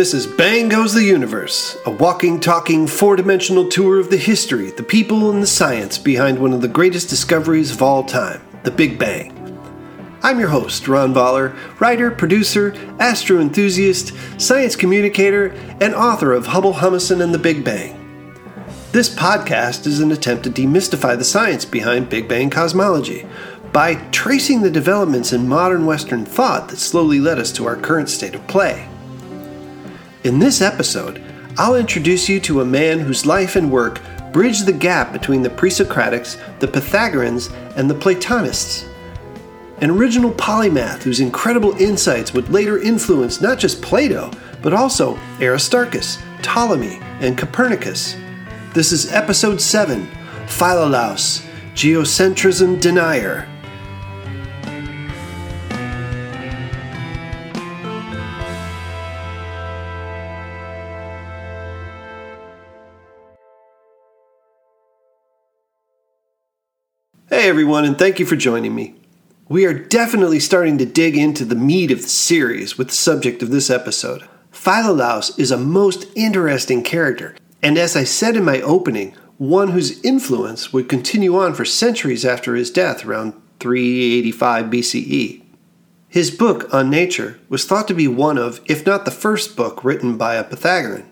This 0.00 0.14
is 0.14 0.26
Bang 0.26 0.70
Goes 0.70 0.94
the 0.94 1.04
Universe, 1.04 1.76
a 1.84 1.90
walking, 1.90 2.40
talking, 2.40 2.86
four 2.86 3.16
dimensional 3.16 3.68
tour 3.68 4.00
of 4.00 4.08
the 4.08 4.16
history, 4.16 4.70
the 4.70 4.82
people, 4.82 5.30
and 5.30 5.42
the 5.42 5.46
science 5.46 5.98
behind 5.98 6.38
one 6.38 6.54
of 6.54 6.62
the 6.62 6.68
greatest 6.68 7.10
discoveries 7.10 7.70
of 7.70 7.82
all 7.82 8.02
time 8.02 8.40
the 8.62 8.70
Big 8.70 8.98
Bang. 8.98 9.30
I'm 10.22 10.40
your 10.40 10.48
host, 10.48 10.88
Ron 10.88 11.12
Voller, 11.12 11.54
writer, 11.78 12.10
producer, 12.10 12.74
astro 12.98 13.40
enthusiast, 13.40 14.14
science 14.40 14.74
communicator, 14.74 15.48
and 15.82 15.94
author 15.94 16.32
of 16.32 16.46
Hubble 16.46 16.72
Humason 16.72 17.22
and 17.22 17.34
the 17.34 17.38
Big 17.38 17.62
Bang. 17.62 17.94
This 18.92 19.14
podcast 19.14 19.86
is 19.86 20.00
an 20.00 20.12
attempt 20.12 20.44
to 20.44 20.50
demystify 20.50 21.18
the 21.18 21.24
science 21.24 21.66
behind 21.66 22.08
Big 22.08 22.26
Bang 22.26 22.48
cosmology 22.48 23.26
by 23.70 23.96
tracing 24.12 24.62
the 24.62 24.70
developments 24.70 25.34
in 25.34 25.46
modern 25.46 25.84
Western 25.84 26.24
thought 26.24 26.70
that 26.70 26.78
slowly 26.78 27.20
led 27.20 27.38
us 27.38 27.52
to 27.52 27.66
our 27.66 27.76
current 27.76 28.08
state 28.08 28.34
of 28.34 28.46
play. 28.46 28.89
In 30.22 30.38
this 30.38 30.60
episode, 30.60 31.22
I'll 31.56 31.76
introduce 31.76 32.28
you 32.28 32.40
to 32.40 32.60
a 32.60 32.64
man 32.64 32.98
whose 32.98 33.24
life 33.24 33.56
and 33.56 33.72
work 33.72 34.02
bridged 34.34 34.66
the 34.66 34.72
gap 34.72 35.14
between 35.14 35.40
the 35.40 35.48
pre 35.48 35.70
Socratics, 35.70 36.38
the 36.58 36.68
Pythagoreans, 36.68 37.48
and 37.76 37.88
the 37.88 37.94
Platonists. 37.94 38.84
An 39.80 39.88
original 39.88 40.30
polymath 40.32 41.02
whose 41.02 41.20
incredible 41.20 41.72
insights 41.80 42.34
would 42.34 42.50
later 42.50 42.78
influence 42.82 43.40
not 43.40 43.58
just 43.58 43.80
Plato, 43.80 44.30
but 44.60 44.74
also 44.74 45.18
Aristarchus, 45.40 46.18
Ptolemy, 46.42 46.98
and 47.20 47.38
Copernicus. 47.38 48.14
This 48.74 48.92
is 48.92 49.10
Episode 49.10 49.58
7 49.58 50.06
Philolaus, 50.48 51.42
Geocentrism 51.72 52.78
Denier. 52.78 53.48
Everyone, 67.50 67.84
and 67.84 67.98
thank 67.98 68.20
you 68.20 68.24
for 68.24 68.36
joining 68.36 68.72
me. 68.76 68.94
We 69.48 69.66
are 69.66 69.74
definitely 69.74 70.38
starting 70.38 70.78
to 70.78 70.86
dig 70.86 71.18
into 71.18 71.44
the 71.44 71.56
meat 71.56 71.90
of 71.90 72.02
the 72.02 72.08
series 72.08 72.78
with 72.78 72.90
the 72.90 72.94
subject 72.94 73.42
of 73.42 73.50
this 73.50 73.68
episode. 73.68 74.22
Philolaus 74.52 75.36
is 75.36 75.50
a 75.50 75.56
most 75.56 76.06
interesting 76.14 76.84
character, 76.84 77.34
and 77.60 77.76
as 77.76 77.96
I 77.96 78.04
said 78.04 78.36
in 78.36 78.44
my 78.44 78.60
opening, 78.60 79.16
one 79.36 79.70
whose 79.72 80.00
influence 80.04 80.72
would 80.72 80.88
continue 80.88 81.36
on 81.36 81.54
for 81.54 81.64
centuries 81.64 82.24
after 82.24 82.54
his 82.54 82.70
death 82.70 83.04
around 83.04 83.32
385 83.58 84.66
BCE. 84.66 85.42
His 86.06 86.30
book 86.30 86.72
on 86.72 86.88
nature 86.88 87.40
was 87.48 87.64
thought 87.64 87.88
to 87.88 87.94
be 87.94 88.06
one 88.06 88.38
of, 88.38 88.60
if 88.66 88.86
not 88.86 89.04
the 89.04 89.10
first 89.10 89.56
book 89.56 89.82
written 89.82 90.16
by 90.16 90.36
a 90.36 90.44
Pythagorean 90.44 91.09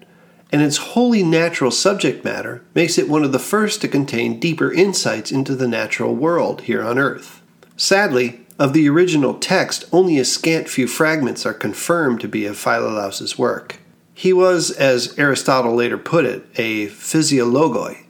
and 0.51 0.63
its 0.63 0.79
wholly 0.79 1.23
natural 1.23 1.71
subject 1.71 2.25
matter 2.25 2.63
makes 2.75 2.99
it 2.99 3.09
one 3.09 3.25
of 3.25 3.33
the 3.33 3.39
first 3.39 3.81
to 3.81 3.89
contain 3.89 4.41
deeper 4.41 4.73
insights 4.73 5.31
into 5.31 5.55
the 5.55 5.69
natural 5.69 6.15
world 6.15 6.63
here 6.63 6.83
on 6.83 6.99
Earth. 6.99 7.43
Sadly, 7.77 8.41
of 8.59 8.73
the 8.73 8.89
original 8.89 9.35
text, 9.35 9.85
only 9.93 10.19
a 10.19 10.25
scant 10.25 10.69
few 10.69 10.89
fragments 10.89 11.47
are 11.47 11.55
confirmed 11.55 12.21
to 12.21 12.29
be 12.29 12.45
of 12.47 12.57
Philolaus's 12.57 13.39
work. 13.39 13.77
He 14.15 14.33
was, 14.33 14.73
as 14.73 15.17
Aristotle 15.17 15.75
later 15.77 15.97
put 15.97 16.25
it, 16.25 16.45
a 16.57 16.89
physiologoi, 16.89 18.05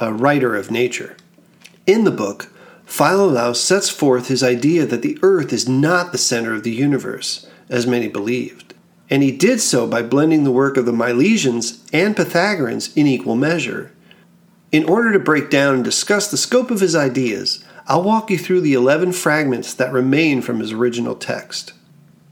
a 0.00 0.12
writer 0.12 0.56
of 0.56 0.70
nature. 0.70 1.16
In 1.86 2.04
the 2.04 2.10
book, 2.10 2.48
Philolaus 2.86 3.56
sets 3.56 3.90
forth 3.90 4.28
his 4.28 4.42
idea 4.42 4.86
that 4.86 5.02
the 5.02 5.18
earth 5.22 5.52
is 5.52 5.68
not 5.68 6.12
the 6.12 6.18
center 6.18 6.54
of 6.54 6.62
the 6.62 6.70
universe, 6.70 7.46
as 7.68 7.86
many 7.86 8.08
believed 8.08 8.61
and 9.12 9.22
he 9.22 9.30
did 9.30 9.60
so 9.60 9.86
by 9.86 10.00
blending 10.00 10.42
the 10.42 10.50
work 10.50 10.78
of 10.78 10.86
the 10.86 10.90
Milesians 10.90 11.86
and 11.92 12.16
Pythagoreans 12.16 12.96
in 12.96 13.06
equal 13.06 13.36
measure. 13.36 13.92
In 14.72 14.84
order 14.84 15.12
to 15.12 15.18
break 15.18 15.50
down 15.50 15.74
and 15.74 15.84
discuss 15.84 16.30
the 16.30 16.38
scope 16.38 16.70
of 16.70 16.80
his 16.80 16.96
ideas, 16.96 17.62
I'll 17.86 18.02
walk 18.02 18.30
you 18.30 18.38
through 18.38 18.62
the 18.62 18.72
11 18.72 19.12
fragments 19.12 19.74
that 19.74 19.92
remain 19.92 20.40
from 20.40 20.60
his 20.60 20.72
original 20.72 21.14
text. 21.14 21.74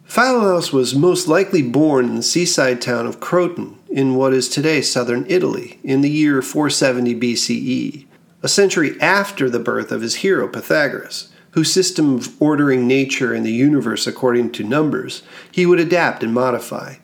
Philolaus 0.09 0.73
was 0.73 0.95
most 0.95 1.29
likely 1.29 1.61
born 1.61 2.07
in 2.07 2.17
the 2.17 2.23
seaside 2.23 2.81
town 2.81 3.07
of 3.07 3.21
Croton 3.21 3.79
in 3.91 4.15
what 4.15 4.33
is 4.33 4.49
today 4.49 4.81
southern 4.81 5.27
Italy 5.29 5.81
in 5.85 6.01
the 6.01 6.11
year 6.11 6.41
470 6.41 7.15
BCE, 7.15 8.07
a 8.43 8.49
century 8.49 8.99
after 9.03 9.51
the 9.51 9.59
birth 9.59 9.93
of 9.93 10.01
his 10.01 10.17
hero 10.17 10.49
Pythagoras 10.49 11.30
whose 11.53 11.73
system 11.73 12.17
of 12.17 12.41
ordering 12.41 12.87
nature 12.87 13.35
and 13.35 13.45
the 13.45 13.53
universe 13.53 14.07
according 14.07 14.51
to 14.53 14.65
numbers 14.65 15.23
he 15.51 15.67
would 15.67 15.81
adapt 15.81 16.23
and 16.23 16.33
modify. 16.33 16.95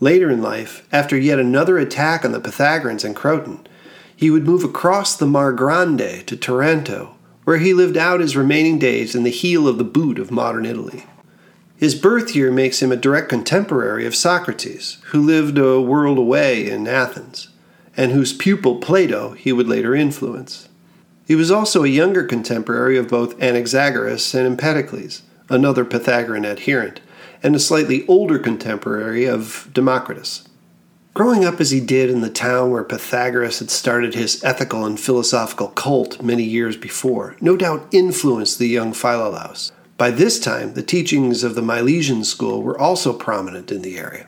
Later 0.00 0.30
in 0.30 0.40
life, 0.40 0.86
after 0.92 1.16
yet 1.16 1.38
another 1.38 1.78
attack 1.78 2.24
on 2.24 2.32
the 2.32 2.40
Pythagoreans 2.40 3.04
and 3.04 3.14
Croton, 3.14 3.66
he 4.16 4.30
would 4.30 4.46
move 4.46 4.64
across 4.64 5.14
the 5.14 5.26
Mar 5.26 5.52
Grande 5.52 6.26
to 6.26 6.36
Taranto, 6.36 7.16
where 7.44 7.58
he 7.58 7.74
lived 7.74 7.96
out 7.96 8.20
his 8.20 8.36
remaining 8.36 8.78
days 8.78 9.14
in 9.14 9.24
the 9.24 9.30
heel 9.30 9.68
of 9.68 9.76
the 9.76 9.84
boot 9.84 10.18
of 10.18 10.30
modern 10.30 10.64
Italy. 10.64 11.04
His 11.76 11.94
birth 11.94 12.34
year 12.34 12.50
makes 12.50 12.80
him 12.80 12.92
a 12.92 12.96
direct 12.96 13.28
contemporary 13.28 14.06
of 14.06 14.14
Socrates, 14.14 14.98
who 15.08 15.20
lived 15.20 15.58
a 15.58 15.80
world 15.80 16.16
away 16.16 16.70
in 16.70 16.86
Athens, 16.86 17.48
and 17.96 18.12
whose 18.12 18.32
pupil 18.32 18.76
Plato 18.76 19.32
he 19.32 19.52
would 19.52 19.68
later 19.68 19.94
influence. 19.94 20.69
He 21.30 21.36
was 21.36 21.52
also 21.52 21.84
a 21.84 21.88
younger 21.88 22.24
contemporary 22.24 22.98
of 22.98 23.06
both 23.06 23.38
Anaxagoras 23.38 24.34
and 24.34 24.48
Empedocles, 24.48 25.22
another 25.48 25.84
Pythagorean 25.84 26.44
adherent, 26.44 26.98
and 27.40 27.54
a 27.54 27.60
slightly 27.60 28.04
older 28.08 28.36
contemporary 28.36 29.26
of 29.26 29.70
Democritus. 29.72 30.48
Growing 31.14 31.44
up 31.44 31.60
as 31.60 31.70
he 31.70 31.78
did 31.78 32.10
in 32.10 32.20
the 32.20 32.30
town 32.30 32.72
where 32.72 32.82
Pythagoras 32.82 33.60
had 33.60 33.70
started 33.70 34.14
his 34.14 34.42
ethical 34.42 34.84
and 34.84 34.98
philosophical 34.98 35.68
cult 35.68 36.20
many 36.20 36.42
years 36.42 36.76
before, 36.76 37.36
no 37.40 37.56
doubt 37.56 37.86
influenced 37.92 38.58
the 38.58 38.66
young 38.66 38.92
Philolaus. 38.92 39.70
By 39.96 40.10
this 40.10 40.40
time, 40.40 40.74
the 40.74 40.82
teachings 40.82 41.44
of 41.44 41.54
the 41.54 41.62
Milesian 41.62 42.24
school 42.24 42.60
were 42.60 42.76
also 42.76 43.12
prominent 43.12 43.70
in 43.70 43.82
the 43.82 43.98
area. 43.98 44.26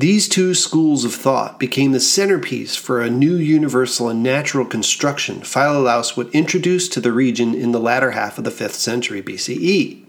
These 0.00 0.30
two 0.30 0.54
schools 0.54 1.04
of 1.04 1.12
thought 1.12 1.60
became 1.60 1.92
the 1.92 2.00
centerpiece 2.00 2.74
for 2.74 3.02
a 3.02 3.10
new 3.10 3.36
universal 3.36 4.08
and 4.08 4.22
natural 4.22 4.64
construction 4.64 5.42
Philolaus 5.42 6.16
would 6.16 6.34
introduce 6.34 6.88
to 6.88 7.02
the 7.02 7.12
region 7.12 7.54
in 7.54 7.72
the 7.72 7.78
latter 7.78 8.12
half 8.12 8.38
of 8.38 8.44
the 8.44 8.50
5th 8.50 8.76
century 8.76 9.20
BCE. 9.20 10.02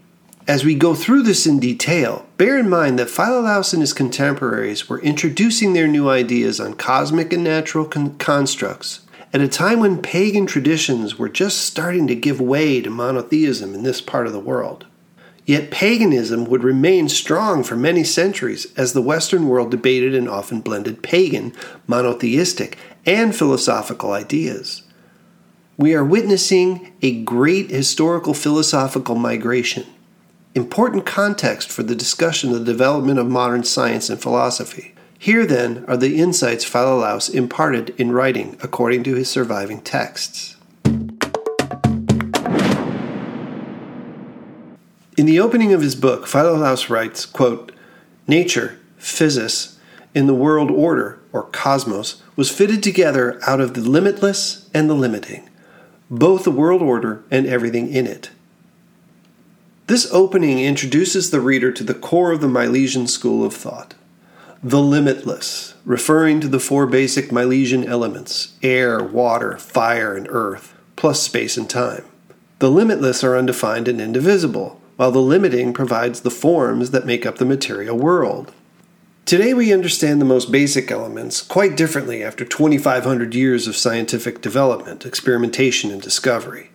As 0.48 0.64
we 0.64 0.74
go 0.74 0.94
through 0.94 1.24
this 1.24 1.46
in 1.46 1.60
detail, 1.60 2.24
bear 2.38 2.58
in 2.58 2.70
mind 2.70 2.98
that 2.98 3.08
Philolaus 3.08 3.74
and 3.74 3.82
his 3.82 3.92
contemporaries 3.92 4.88
were 4.88 4.98
introducing 5.02 5.74
their 5.74 5.88
new 5.88 6.08
ideas 6.08 6.58
on 6.58 6.72
cosmic 6.72 7.30
and 7.30 7.44
natural 7.44 7.84
con- 7.84 8.16
constructs 8.16 9.00
at 9.34 9.42
a 9.42 9.46
time 9.46 9.78
when 9.78 10.00
pagan 10.00 10.46
traditions 10.46 11.18
were 11.18 11.28
just 11.28 11.58
starting 11.58 12.06
to 12.06 12.14
give 12.14 12.40
way 12.40 12.80
to 12.80 12.88
monotheism 12.88 13.74
in 13.74 13.82
this 13.82 14.00
part 14.00 14.26
of 14.26 14.32
the 14.32 14.40
world. 14.40 14.86
Yet 15.44 15.72
paganism 15.72 16.44
would 16.44 16.62
remain 16.62 17.08
strong 17.08 17.64
for 17.64 17.76
many 17.76 18.04
centuries 18.04 18.72
as 18.76 18.92
the 18.92 19.02
Western 19.02 19.48
world 19.48 19.70
debated 19.70 20.14
and 20.14 20.28
often 20.28 20.60
blended 20.60 21.02
pagan, 21.02 21.52
monotheistic, 21.86 22.78
and 23.04 23.34
philosophical 23.34 24.12
ideas. 24.12 24.82
We 25.76 25.94
are 25.94 26.04
witnessing 26.04 26.92
a 27.02 27.22
great 27.22 27.70
historical 27.70 28.34
philosophical 28.34 29.16
migration, 29.16 29.86
important 30.54 31.06
context 31.06 31.72
for 31.72 31.82
the 31.82 31.96
discussion 31.96 32.52
of 32.52 32.60
the 32.60 32.72
development 32.72 33.18
of 33.18 33.26
modern 33.26 33.64
science 33.64 34.08
and 34.08 34.20
philosophy. 34.20 34.94
Here, 35.18 35.46
then, 35.46 35.84
are 35.88 35.96
the 35.96 36.20
insights 36.20 36.64
Philolaus 36.68 37.32
imparted 37.32 37.90
in 37.98 38.12
writing 38.12 38.56
according 38.62 39.04
to 39.04 39.14
his 39.14 39.30
surviving 39.30 39.80
texts. 39.80 40.56
In 45.16 45.26
the 45.26 45.40
opening 45.40 45.74
of 45.74 45.82
his 45.82 45.94
book, 45.94 46.26
Philolaus 46.26 46.88
writes, 46.88 47.26
quote, 47.26 47.72
Nature, 48.26 48.78
physis, 48.98 49.76
in 50.14 50.26
the 50.26 50.34
world 50.34 50.70
order, 50.70 51.20
or 51.32 51.44
cosmos, 51.44 52.22
was 52.34 52.50
fitted 52.50 52.82
together 52.82 53.38
out 53.46 53.60
of 53.60 53.74
the 53.74 53.82
limitless 53.82 54.70
and 54.72 54.88
the 54.88 54.94
limiting, 54.94 55.48
both 56.10 56.44
the 56.44 56.50
world 56.50 56.80
order 56.80 57.22
and 57.30 57.46
everything 57.46 57.92
in 57.92 58.06
it. 58.06 58.30
This 59.86 60.10
opening 60.12 60.60
introduces 60.60 61.30
the 61.30 61.40
reader 61.40 61.72
to 61.72 61.84
the 61.84 61.94
core 61.94 62.32
of 62.32 62.40
the 62.40 62.46
Milesian 62.46 63.06
school 63.06 63.44
of 63.44 63.52
thought. 63.52 63.94
The 64.62 64.80
limitless, 64.80 65.74
referring 65.84 66.40
to 66.40 66.48
the 66.48 66.60
four 66.60 66.86
basic 66.86 67.28
Milesian 67.28 67.84
elements 67.84 68.54
air, 68.62 69.02
water, 69.02 69.58
fire, 69.58 70.16
and 70.16 70.26
earth, 70.30 70.74
plus 70.96 71.22
space 71.22 71.58
and 71.58 71.68
time. 71.68 72.04
The 72.60 72.70
limitless 72.70 73.22
are 73.24 73.36
undefined 73.36 73.88
and 73.88 74.00
indivisible, 74.00 74.80
while 74.96 75.10
the 75.10 75.20
limiting 75.20 75.72
provides 75.72 76.20
the 76.20 76.30
forms 76.30 76.90
that 76.90 77.06
make 77.06 77.24
up 77.26 77.38
the 77.38 77.44
material 77.44 77.96
world. 77.96 78.52
Today, 79.24 79.54
we 79.54 79.72
understand 79.72 80.20
the 80.20 80.26
most 80.26 80.50
basic 80.50 80.90
elements 80.90 81.42
quite 81.42 81.76
differently 81.76 82.22
after 82.24 82.44
2,500 82.44 83.34
years 83.34 83.66
of 83.66 83.76
scientific 83.76 84.40
development, 84.40 85.06
experimentation, 85.06 85.90
and 85.90 86.02
discovery. 86.02 86.70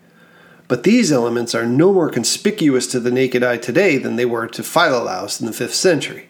But 0.68 0.84
these 0.84 1.12
elements 1.12 1.54
are 1.54 1.66
no 1.66 1.94
more 1.94 2.10
conspicuous 2.10 2.88
to 2.88 3.00
the 3.00 3.12
naked 3.12 3.44
eye 3.44 3.58
today 3.58 3.98
than 3.98 4.16
they 4.16 4.26
were 4.26 4.48
to 4.48 4.62
Philolaus 4.62 5.40
in 5.40 5.46
the 5.46 5.52
5th 5.52 5.74
century. 5.74 6.28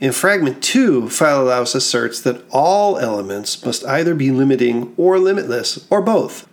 In 0.00 0.12
fragment 0.12 0.62
2, 0.62 1.02
Philolaus 1.02 1.74
asserts 1.74 2.20
that 2.22 2.42
all 2.50 2.96
elements 2.98 3.64
must 3.64 3.84
either 3.84 4.14
be 4.14 4.30
limiting 4.30 4.94
or 4.96 5.18
limitless, 5.18 5.86
or 5.90 6.00
both. 6.00 6.48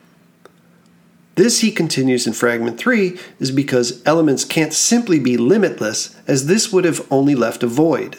This, 1.37 1.59
he 1.59 1.69
continues 1.69 2.25
in 2.25 2.33
fragment 2.33 2.79
3, 2.79 3.15
is 3.39 3.51
because 3.51 4.01
elements 4.07 4.43
can't 4.43 4.73
simply 4.73 5.19
be 5.19 5.37
limitless, 5.37 6.15
as 6.25 6.47
this 6.47 6.73
would 6.73 6.83
have 6.83 7.05
only 7.11 7.35
left 7.35 7.61
a 7.61 7.67
void. 7.67 8.17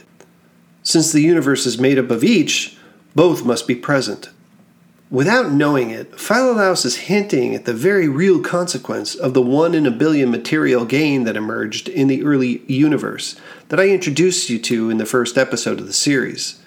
Since 0.84 1.10
the 1.10 1.20
universe 1.20 1.66
is 1.66 1.80
made 1.80 1.98
up 1.98 2.12
of 2.12 2.22
each, 2.22 2.76
both 3.16 3.44
must 3.44 3.66
be 3.66 3.74
present. 3.74 4.30
Without 5.10 5.50
knowing 5.50 5.90
it, 5.90 6.12
Philolaus 6.12 6.84
is 6.84 7.08
hinting 7.08 7.56
at 7.56 7.64
the 7.64 7.74
very 7.74 8.08
real 8.08 8.40
consequence 8.40 9.16
of 9.16 9.34
the 9.34 9.42
one 9.42 9.74
in 9.74 9.84
a 9.84 9.90
billion 9.90 10.30
material 10.30 10.84
gain 10.84 11.24
that 11.24 11.36
emerged 11.36 11.88
in 11.88 12.06
the 12.06 12.22
early 12.22 12.62
universe 12.68 13.34
that 13.68 13.80
I 13.80 13.88
introduced 13.88 14.48
you 14.48 14.60
to 14.60 14.90
in 14.90 14.98
the 14.98 15.04
first 15.04 15.36
episode 15.36 15.80
of 15.80 15.88
the 15.88 15.92
series. 15.92 16.60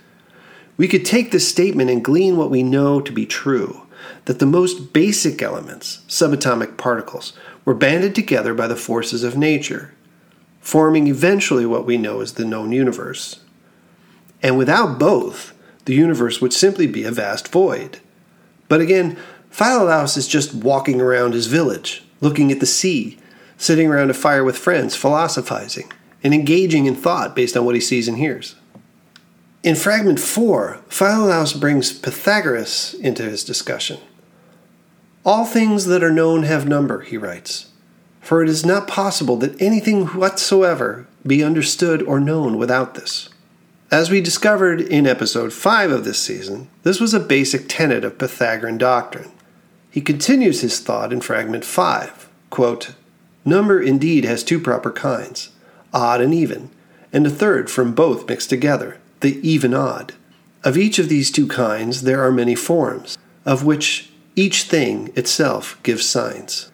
We 0.76 0.90
could 0.90 1.06
take 1.06 1.32
this 1.32 1.48
statement 1.48 1.90
and 1.90 2.04
glean 2.04 2.36
what 2.36 2.52
we 2.52 2.62
know 2.62 3.00
to 3.00 3.12
be 3.14 3.26
true 3.26 3.84
that 4.26 4.40
the 4.40 4.46
most 4.46 4.94
basic 4.94 5.42
elements, 5.42 6.02
subatomic 6.08 6.78
particles, 6.78 7.34
were 7.66 7.74
banded 7.74 8.16
together 8.16 8.54
by 8.54 8.68
the 8.68 8.76
forces 8.76 9.24
of 9.24 9.38
nature, 9.38 9.94
forming 10.60 11.08
eventually 11.08 11.66
what 11.66 11.86
we 11.86 11.98
know 11.98 12.22
as 12.22 12.34
the 12.34 12.46
known 12.46 12.72
universe. 12.72 13.40
And 14.42 14.58
without 14.58 15.00
both, 15.00 15.54
the 15.86 15.94
universe 15.94 16.42
would 16.42 16.54
simply 16.54 16.88
be 16.88 17.04
a 17.04 17.12
vast 17.12 17.48
void. 17.48 18.00
But 18.68 18.82
again, 18.82 19.18
Philolaus 19.52 20.18
is 20.18 20.28
just 20.28 20.54
walking 20.54 21.02
around 21.02 21.34
his 21.34 21.48
village, 21.48 22.04
looking 22.22 22.52
at 22.52 22.60
the 22.60 22.66
sea, 22.66 23.18
sitting 23.58 23.88
around 23.88 24.10
a 24.10 24.14
fire 24.14 24.44
with 24.44 24.58
friends, 24.58 24.96
philosophizing, 24.96 25.92
and 26.24 26.34
engaging 26.34 26.86
in 26.86 26.96
thought 26.96 27.36
based 27.36 27.58
on 27.58 27.66
what 27.66 27.76
he 27.76 27.82
sees 27.82 28.08
and 28.08 28.18
hears. 28.18 28.56
In 29.64 29.76
fragment 29.76 30.20
4, 30.20 30.80
Philolaus 30.90 31.60
brings 31.60 31.94
Pythagoras 31.94 32.96
into 32.96 33.22
his 33.22 33.44
discussion. 33.44 34.00
All 35.24 35.46
things 35.46 35.86
that 35.86 36.04
are 36.04 36.12
known 36.12 36.44
have 36.44 36.68
number, 36.68 37.02
he 37.02 37.16
writes, 37.16 37.68
for 38.22 38.42
it 38.42 38.50
is 38.50 38.66
not 38.66 38.88
possible 38.88 39.36
that 39.38 39.62
anything 39.62 40.08
whatsoever 40.08 41.06
be 41.26 41.44
understood 41.44 42.02
or 42.02 42.20
known 42.20 42.58
without 42.58 42.96
this. 42.96 43.30
As 43.92 44.10
we 44.10 44.20
discovered 44.20 44.82
in 44.82 45.06
episode 45.06 45.54
5 45.54 45.92
of 45.92 46.06
this 46.06 46.20
season, 46.20 46.68
this 46.82 47.00
was 47.00 47.14
a 47.14 47.20
basic 47.20 47.66
tenet 47.68 48.04
of 48.04 48.18
Pythagorean 48.18 48.80
doctrine. 48.80 49.32
He 49.92 50.02
continues 50.02 50.62
his 50.62 50.80
thought 50.80 51.14
in 51.14 51.22
fragment 51.22 51.66
5 51.66 52.30
quote, 52.50 52.96
Number 53.46 53.80
indeed 53.80 54.26
has 54.26 54.44
two 54.44 54.60
proper 54.60 54.92
kinds, 54.92 55.50
odd 55.94 56.20
and 56.20 56.34
even, 56.34 56.72
and 57.14 57.28
a 57.28 57.30
third 57.30 57.70
from 57.70 57.94
both 57.94 58.28
mixed 58.28 58.50
together, 58.50 58.98
the 59.22 59.40
even 59.48 59.74
odd. 59.74 60.14
Of 60.64 60.78
each 60.78 61.00
of 61.00 61.10
these 61.10 61.32
two 61.32 61.48
kinds 61.48 62.04
there 62.04 62.24
are 62.24 62.32
many 62.32 62.56
forms, 62.56 63.18
of 63.46 63.66
which 63.66 64.12
each 64.36 64.64
thing 64.64 65.12
itself 65.16 65.80
gives 65.84 66.08
signs. 66.08 66.72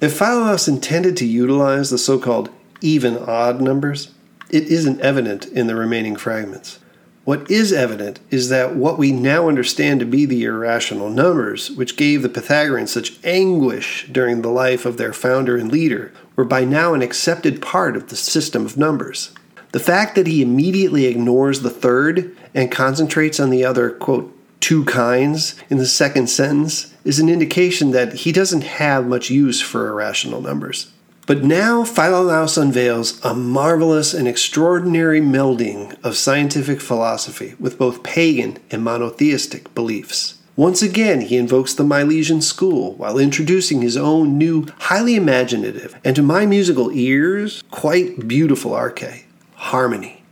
If 0.00 0.18
Philolaus 0.18 0.68
intended 0.68 1.16
to 1.18 1.26
utilize 1.26 1.90
the 1.90 1.98
so 1.98 2.18
called 2.18 2.50
even 2.80 3.16
odd 3.16 3.60
numbers, 3.60 4.12
it 4.50 4.64
isn't 4.64 5.00
evident 5.00 5.46
in 5.46 5.66
the 5.66 5.74
remaining 5.74 6.16
fragments. 6.16 6.78
What 7.24 7.48
is 7.48 7.72
evident 7.72 8.18
is 8.30 8.48
that 8.48 8.74
what 8.74 8.98
we 8.98 9.12
now 9.12 9.48
understand 9.48 10.00
to 10.00 10.06
be 10.06 10.26
the 10.26 10.42
irrational 10.42 11.08
numbers, 11.08 11.70
which 11.70 11.96
gave 11.96 12.22
the 12.22 12.28
Pythagoreans 12.28 12.90
such 12.90 13.16
anguish 13.24 14.08
during 14.10 14.42
the 14.42 14.50
life 14.50 14.84
of 14.84 14.96
their 14.96 15.12
founder 15.12 15.56
and 15.56 15.70
leader, 15.70 16.12
were 16.34 16.44
by 16.44 16.64
now 16.64 16.94
an 16.94 17.02
accepted 17.02 17.62
part 17.62 17.96
of 17.96 18.08
the 18.08 18.16
system 18.16 18.66
of 18.66 18.76
numbers. 18.76 19.30
The 19.72 19.80
fact 19.80 20.14
that 20.14 20.26
he 20.26 20.42
immediately 20.42 21.06
ignores 21.06 21.60
the 21.60 21.70
third 21.70 22.36
and 22.54 22.70
concentrates 22.70 23.40
on 23.40 23.50
the 23.50 23.64
other, 23.64 23.90
quote, 23.90 24.36
two 24.60 24.84
kinds 24.84 25.56
in 25.70 25.78
the 25.78 25.86
second 25.86 26.28
sentence 26.28 26.94
is 27.04 27.18
an 27.18 27.28
indication 27.28 27.90
that 27.90 28.12
he 28.12 28.32
doesn't 28.32 28.62
have 28.62 29.06
much 29.06 29.30
use 29.30 29.60
for 29.60 29.88
irrational 29.88 30.40
numbers. 30.40 30.92
But 31.26 31.42
now 31.42 31.84
Philolaus 31.84 32.60
unveils 32.60 33.24
a 33.24 33.32
marvelous 33.32 34.12
and 34.12 34.28
extraordinary 34.28 35.20
melding 35.20 35.96
of 36.04 36.16
scientific 36.16 36.80
philosophy 36.80 37.54
with 37.58 37.78
both 37.78 38.02
pagan 38.02 38.58
and 38.70 38.84
monotheistic 38.84 39.74
beliefs. 39.74 40.38
Once 40.54 40.82
again, 40.82 41.22
he 41.22 41.38
invokes 41.38 41.72
the 41.72 41.84
Milesian 41.84 42.42
school 42.42 42.92
while 42.94 43.18
introducing 43.18 43.80
his 43.80 43.96
own 43.96 44.36
new, 44.36 44.66
highly 44.80 45.14
imaginative, 45.14 45.98
and 46.04 46.14
to 46.14 46.22
my 46.22 46.44
musical 46.44 46.92
ears, 46.92 47.62
quite 47.70 48.28
beautiful 48.28 48.72
arche, 48.72 49.22
harmony. 49.62 50.22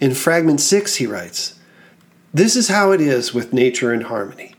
In 0.00 0.14
fragment 0.14 0.60
6, 0.60 0.96
he 0.96 1.06
writes 1.06 1.58
This 2.32 2.56
is 2.56 2.68
how 2.68 2.92
it 2.92 3.00
is 3.00 3.34
with 3.34 3.52
nature 3.52 3.92
and 3.92 4.04
harmony. 4.04 4.54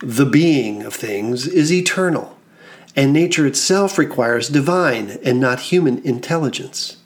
The 0.00 0.26
being 0.26 0.82
of 0.82 0.94
things 0.94 1.46
is 1.46 1.72
eternal 1.72 2.34
and 2.96 3.12
nature 3.12 3.46
itself 3.46 3.98
requires 3.98 4.48
divine 4.48 5.18
and 5.24 5.40
not 5.40 5.60
human 5.60 5.98
intelligence. 6.06 6.96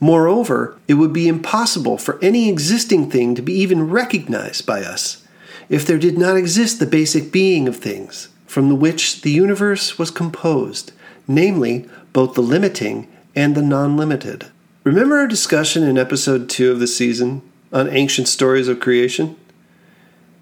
Moreover, 0.00 0.78
it 0.86 0.94
would 0.94 1.12
be 1.12 1.26
impossible 1.26 1.98
for 1.98 2.22
any 2.22 2.48
existing 2.48 3.10
thing 3.10 3.34
to 3.34 3.42
be 3.42 3.52
even 3.54 3.90
recognized 3.90 4.64
by 4.64 4.82
us 4.82 5.24
if 5.68 5.84
there 5.84 5.98
did 5.98 6.16
not 6.16 6.36
exist 6.36 6.78
the 6.78 6.86
basic 6.86 7.32
being 7.32 7.66
of 7.66 7.76
things 7.76 8.28
from 8.46 8.78
which 8.78 9.22
the 9.22 9.30
universe 9.30 9.98
was 9.98 10.10
composed, 10.10 10.92
namely, 11.26 11.88
both 12.12 12.34
the 12.34 12.42
limiting 12.42 13.08
and 13.34 13.54
the 13.54 13.62
non 13.62 13.96
limited. 13.96 14.46
Remember 14.88 15.18
our 15.18 15.26
discussion 15.26 15.82
in 15.82 15.98
episode 15.98 16.48
2 16.48 16.72
of 16.72 16.80
the 16.80 16.86
season 16.86 17.42
on 17.70 17.90
ancient 17.90 18.26
stories 18.26 18.68
of 18.68 18.80
creation? 18.80 19.36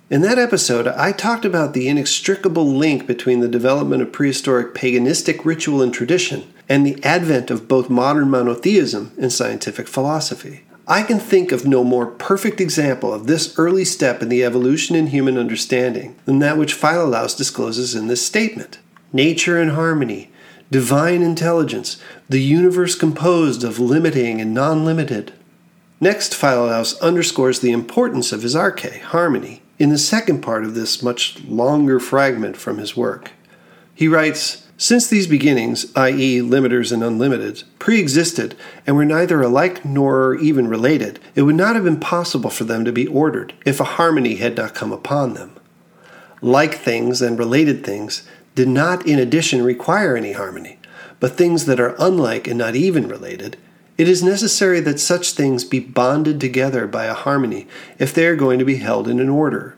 In 0.08 0.20
that 0.20 0.38
episode, 0.38 0.87
I 0.87 1.10
talked 1.10 1.44
about 1.44 1.75
the 1.75 1.88
inextricable 1.88 2.64
link 2.64 3.08
between 3.08 3.40
the 3.40 3.48
development 3.48 4.02
of 4.02 4.12
prehistoric 4.12 4.72
paganistic 4.72 5.44
ritual 5.44 5.82
and 5.82 5.93
tradition 5.93 6.44
and 6.69 6.87
the 6.87 7.02
advent 7.02 7.50
of 7.50 7.66
both 7.66 7.90
modern 7.90 8.31
monotheism 8.31 9.10
and 9.20 9.32
scientific 9.32 9.88
philosophy. 9.88 10.62
I 10.87 11.02
can 11.02 11.19
think 11.19 11.50
of 11.50 11.66
no 11.66 11.82
more 11.82 12.06
perfect 12.06 12.60
example 12.60 13.12
of 13.12 13.26
this 13.26 13.58
early 13.58 13.84
step 13.84 14.22
in 14.22 14.28
the 14.28 14.44
evolution 14.44 14.94
in 14.94 15.08
human 15.08 15.37
understanding 15.37 16.14
than 16.25 16.38
that 16.38 16.56
which 16.56 16.81
Philolaus 16.81 17.37
discloses 17.37 17.96
in 17.96 18.06
this 18.06 18.25
statement. 18.25 18.78
Nature 19.12 19.60
and 19.60 19.72
harmony, 19.72 20.31
divine 20.70 21.22
intelligence, 21.22 22.00
the 22.28 22.42
universe 22.42 22.94
composed 22.94 23.64
of 23.64 23.78
limiting 23.78 24.40
and 24.40 24.52
non 24.52 24.84
limited. 24.84 25.32
Next, 26.00 26.34
Philolaus 26.34 27.00
underscores 27.00 27.61
the 27.61 27.73
importance 27.73 28.32
of 28.32 28.42
his 28.42 28.54
arche, 28.54 29.00
harmony, 29.00 29.62
in 29.78 29.90
the 29.90 29.99
second 29.99 30.42
part 30.42 30.64
of 30.64 30.75
this 30.75 31.02
much 31.02 31.42
longer 31.44 31.99
fragment 31.99 32.56
from 32.56 32.78
his 32.78 32.96
work. 32.96 33.32
He 33.94 34.08
writes 34.08 34.66
Since 34.76 35.08
these 35.08 35.26
beginnings, 35.26 35.90
i.e., 35.96 36.40
limiters 36.40 36.92
and 36.92 37.02
unlimited, 37.02 37.62
pre 37.78 37.99
existed 37.99 38.54
and 38.87 38.96
were 38.96 39.06
neither 39.06 39.40
alike 39.40 39.85
nor 39.85 40.35
even 40.35 40.68
related, 40.68 41.18
it 41.35 41.42
would 41.42 41.54
not 41.54 41.75
have 41.75 41.85
been 41.85 42.00
possible 42.00 42.50
for 42.50 42.64
them 42.64 42.85
to 42.85 42.92
be 42.92 43.06
ordered 43.06 43.54
if 43.64 43.80
a 43.80 43.85
harmony 43.85 44.37
had 44.37 44.56
not 44.56 44.75
come 44.75 44.92
upon 44.92 45.35
them. 45.35 45.56
Like 46.42 46.75
things 46.75 47.23
and 47.23 47.38
related 47.38 47.85
things 47.85 48.28
did 48.56 48.66
not, 48.66 49.06
in 49.06 49.20
addition, 49.20 49.62
require 49.62 50.16
any 50.16 50.32
harmony, 50.32 50.80
but 51.20 51.36
things 51.36 51.66
that 51.66 51.78
are 51.78 51.94
unlike 52.00 52.48
and 52.48 52.58
not 52.58 52.75
even 52.75 53.06
related 53.06 53.56
it 53.98 54.08
is 54.08 54.22
necessary 54.22 54.80
that 54.80 55.00
such 55.00 55.32
things 55.32 55.64
be 55.64 55.80
bonded 55.80 56.38
together 56.38 56.86
by 56.86 57.06
a 57.06 57.14
harmony 57.14 57.66
if 57.98 58.12
they 58.12 58.26
are 58.26 58.36
going 58.36 58.58
to 58.58 58.64
be 58.64 58.76
held 58.76 59.08
in 59.08 59.20
an 59.20 59.30
order. 59.30 59.76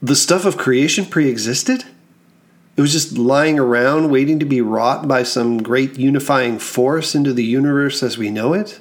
The 0.00 0.14
stuff 0.14 0.44
of 0.44 0.56
creation 0.56 1.06
pre 1.06 1.28
existed? 1.28 1.84
It 2.76 2.80
was 2.80 2.92
just 2.92 3.18
lying 3.18 3.58
around 3.58 4.10
waiting 4.10 4.38
to 4.38 4.44
be 4.44 4.60
wrought 4.60 5.08
by 5.08 5.24
some 5.24 5.60
great 5.60 5.98
unifying 5.98 6.60
force 6.60 7.16
into 7.16 7.32
the 7.32 7.44
universe 7.44 8.04
as 8.04 8.16
we 8.16 8.30
know 8.30 8.52
it? 8.52 8.80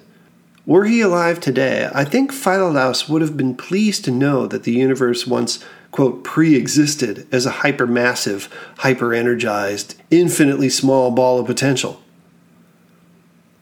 Were 0.68 0.86
he 0.86 1.02
alive 1.02 1.40
today, 1.40 1.90
I 1.96 2.04
think 2.04 2.32
Philolaus 2.32 3.10
would 3.10 3.24
have 3.24 3.36
been 3.36 3.56
pleased 3.56 4.06
to 4.06 4.12
know 4.12 4.46
that 4.46 4.64
the 4.64 4.74
universe 4.74 5.26
once, 5.26 5.64
quote, 5.98 6.24
pre 6.24 6.54
existed 6.54 7.28
as 7.32 7.48
a 7.48 7.52
hypermassive, 7.52 8.50
hyper 8.78 9.16
energized, 9.16 10.00
infinitely 10.12 10.70
small 10.70 11.10
ball 11.10 11.40
of 11.40 11.48
potential. 11.48 12.04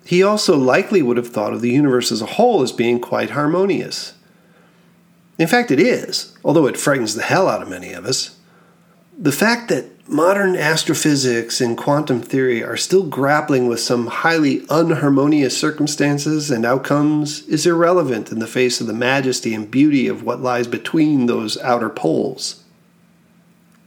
He 0.03 0.21
also 0.21 0.57
likely 0.57 1.01
would 1.01 1.15
have 1.15 1.29
thought 1.29 1.53
of 1.53 1.61
the 1.61 1.71
universe 1.71 2.11
as 2.11 2.21
a 2.21 2.25
whole 2.25 2.61
as 2.61 2.73
being 2.73 2.99
quite 2.99 3.29
harmonious. 3.29 4.15
In 5.39 5.47
fact, 5.47 5.71
it 5.71 5.79
is, 5.79 6.37
although 6.43 6.67
it 6.67 6.75
frightens 6.75 7.15
the 7.15 7.23
hell 7.23 7.47
out 7.47 7.61
of 7.61 7.69
many 7.69 7.93
of 7.93 8.05
us. 8.05 8.34
The 9.17 9.31
fact 9.31 9.69
that 9.69 10.09
modern 10.09 10.57
astrophysics 10.57 11.61
and 11.61 11.77
quantum 11.77 12.21
theory 12.21 12.61
are 12.61 12.75
still 12.75 13.03
grappling 13.03 13.67
with 13.67 13.79
some 13.79 14.07
highly 14.07 14.65
unharmonious 14.69 15.57
circumstances 15.57 16.51
and 16.51 16.65
outcomes 16.65 17.47
is 17.47 17.65
irrelevant 17.65 18.29
in 18.29 18.39
the 18.39 18.47
face 18.47 18.81
of 18.81 18.87
the 18.87 18.93
majesty 18.93 19.53
and 19.53 19.71
beauty 19.71 20.09
of 20.09 20.21
what 20.21 20.41
lies 20.41 20.67
between 20.67 21.27
those 21.27 21.57
outer 21.59 21.89
poles. 21.89 22.63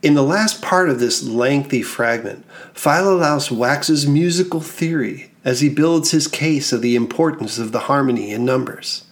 In 0.01 0.15
the 0.15 0.23
last 0.23 0.63
part 0.63 0.89
of 0.89 0.99
this 0.99 1.23
lengthy 1.23 1.83
fragment, 1.83 2.47
Philolaus 2.73 3.51
waxes 3.51 4.07
musical 4.07 4.61
theory 4.61 5.31
as 5.45 5.61
he 5.61 5.69
builds 5.69 6.13
his 6.13 6.27
case 6.27 6.73
of 6.73 6.81
the 6.81 6.97
importance 6.97 7.59
of 7.59 7.73
the 7.73 7.81
harmony 7.81 8.31
in 8.31 8.47
numbers. 8.47 9.05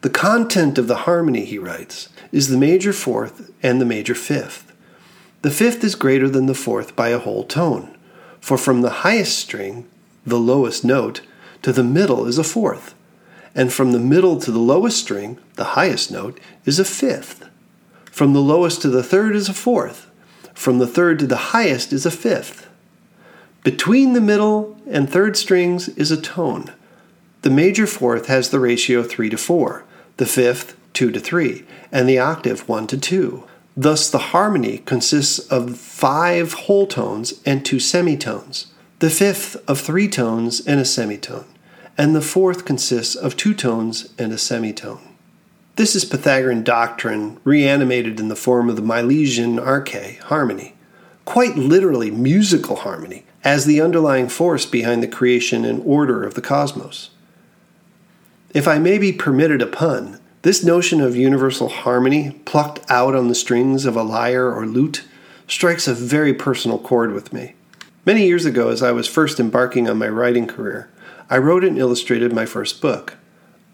The 0.00 0.10
content 0.10 0.78
of 0.78 0.86
the 0.88 0.98
harmony, 1.04 1.44
he 1.44 1.58
writes, 1.58 2.08
is 2.32 2.48
the 2.48 2.56
major 2.56 2.94
fourth 2.94 3.50
and 3.62 3.78
the 3.78 3.84
major 3.84 4.14
fifth. 4.14 4.65
The 5.46 5.52
fifth 5.52 5.84
is 5.84 5.94
greater 5.94 6.28
than 6.28 6.46
the 6.46 6.54
fourth 6.54 6.96
by 6.96 7.10
a 7.10 7.20
whole 7.20 7.44
tone, 7.44 7.96
for 8.40 8.58
from 8.58 8.80
the 8.80 9.06
highest 9.06 9.38
string, 9.38 9.86
the 10.26 10.40
lowest 10.40 10.84
note, 10.84 11.20
to 11.62 11.72
the 11.72 11.84
middle 11.84 12.26
is 12.26 12.36
a 12.36 12.42
fourth, 12.42 12.96
and 13.54 13.72
from 13.72 13.92
the 13.92 14.00
middle 14.00 14.40
to 14.40 14.50
the 14.50 14.58
lowest 14.58 14.98
string, 14.98 15.38
the 15.54 15.76
highest 15.78 16.10
note, 16.10 16.40
is 16.64 16.80
a 16.80 16.84
fifth. 16.84 17.48
From 18.06 18.32
the 18.32 18.40
lowest 18.40 18.82
to 18.82 18.88
the 18.88 19.04
third 19.04 19.36
is 19.36 19.48
a 19.48 19.54
fourth, 19.54 20.10
from 20.52 20.78
the 20.78 20.86
third 20.88 21.20
to 21.20 21.28
the 21.28 21.54
highest 21.54 21.92
is 21.92 22.04
a 22.04 22.10
fifth. 22.10 22.66
Between 23.62 24.14
the 24.14 24.20
middle 24.20 24.76
and 24.90 25.08
third 25.08 25.36
strings 25.36 25.88
is 25.90 26.10
a 26.10 26.20
tone. 26.20 26.72
The 27.42 27.50
major 27.50 27.86
fourth 27.86 28.26
has 28.26 28.50
the 28.50 28.58
ratio 28.58 29.04
3 29.04 29.30
to 29.30 29.36
4, 29.36 29.84
the 30.16 30.26
fifth 30.26 30.76
2 30.94 31.12
to 31.12 31.20
3, 31.20 31.64
and 31.92 32.08
the 32.08 32.18
octave 32.18 32.68
1 32.68 32.88
to 32.88 32.98
2. 32.98 33.44
Thus, 33.76 34.08
the 34.08 34.18
harmony 34.18 34.78
consists 34.78 35.38
of 35.38 35.76
five 35.76 36.54
whole 36.54 36.86
tones 36.86 37.34
and 37.44 37.64
two 37.64 37.78
semitones, 37.78 38.68
the 39.00 39.10
fifth 39.10 39.56
of 39.68 39.78
three 39.78 40.08
tones 40.08 40.66
and 40.66 40.80
a 40.80 40.84
semitone, 40.84 41.44
and 41.98 42.14
the 42.14 42.22
fourth 42.22 42.64
consists 42.64 43.14
of 43.14 43.36
two 43.36 43.52
tones 43.52 44.08
and 44.18 44.32
a 44.32 44.38
semitone. 44.38 45.16
This 45.76 45.94
is 45.94 46.06
Pythagorean 46.06 46.64
doctrine 46.64 47.38
reanimated 47.44 48.18
in 48.18 48.28
the 48.28 48.36
form 48.36 48.70
of 48.70 48.76
the 48.76 48.82
Milesian 48.82 49.62
arche, 49.62 50.18
harmony, 50.20 50.74
quite 51.26 51.58
literally 51.58 52.10
musical 52.10 52.76
harmony, 52.76 53.24
as 53.44 53.66
the 53.66 53.82
underlying 53.82 54.28
force 54.28 54.64
behind 54.64 55.02
the 55.02 55.08
creation 55.08 55.66
and 55.66 55.82
order 55.84 56.24
of 56.24 56.32
the 56.32 56.40
cosmos. 56.40 57.10
If 58.54 58.66
I 58.66 58.78
may 58.78 58.96
be 58.96 59.12
permitted 59.12 59.60
a 59.60 59.66
pun, 59.66 60.18
this 60.42 60.64
notion 60.64 61.00
of 61.00 61.16
universal 61.16 61.68
harmony, 61.68 62.40
plucked 62.44 62.88
out 62.90 63.14
on 63.14 63.28
the 63.28 63.34
strings 63.34 63.84
of 63.84 63.96
a 63.96 64.02
lyre 64.02 64.52
or 64.52 64.66
lute, 64.66 65.04
strikes 65.48 65.88
a 65.88 65.94
very 65.94 66.34
personal 66.34 66.78
chord 66.78 67.12
with 67.12 67.32
me. 67.32 67.54
Many 68.04 68.26
years 68.26 68.44
ago, 68.44 68.68
as 68.68 68.82
I 68.82 68.92
was 68.92 69.08
first 69.08 69.40
embarking 69.40 69.88
on 69.88 69.98
my 69.98 70.08
writing 70.08 70.46
career, 70.46 70.88
I 71.28 71.38
wrote 71.38 71.64
and 71.64 71.76
illustrated 71.76 72.32
my 72.32 72.46
first 72.46 72.80
book, 72.80 73.16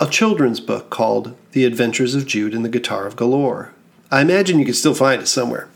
a 0.00 0.08
children's 0.08 0.60
book 0.60 0.88
called 0.88 1.36
The 1.52 1.66
Adventures 1.66 2.14
of 2.14 2.26
Jude 2.26 2.54
and 2.54 2.64
the 2.64 2.70
Guitar 2.70 3.06
of 3.06 3.16
Galore. 3.16 3.72
I 4.10 4.22
imagine 4.22 4.58
you 4.58 4.64
can 4.64 4.74
still 4.74 4.94
find 4.94 5.20
it 5.20 5.26
somewhere. 5.26 5.68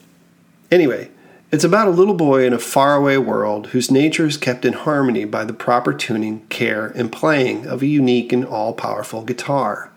Anyway, 0.70 1.10
it's 1.52 1.64
about 1.64 1.86
a 1.86 1.90
little 1.90 2.14
boy 2.14 2.44
in 2.44 2.52
a 2.52 2.58
faraway 2.58 3.18
world 3.18 3.68
whose 3.68 3.90
nature 3.90 4.26
is 4.26 4.36
kept 4.36 4.64
in 4.64 4.72
harmony 4.72 5.24
by 5.24 5.44
the 5.44 5.52
proper 5.52 5.92
tuning, 5.92 6.46
care, 6.48 6.86
and 6.88 7.12
playing 7.12 7.66
of 7.66 7.82
a 7.82 7.86
unique 7.86 8.32
and 8.32 8.44
all 8.44 8.72
powerful 8.72 9.22
guitar. 9.22 9.92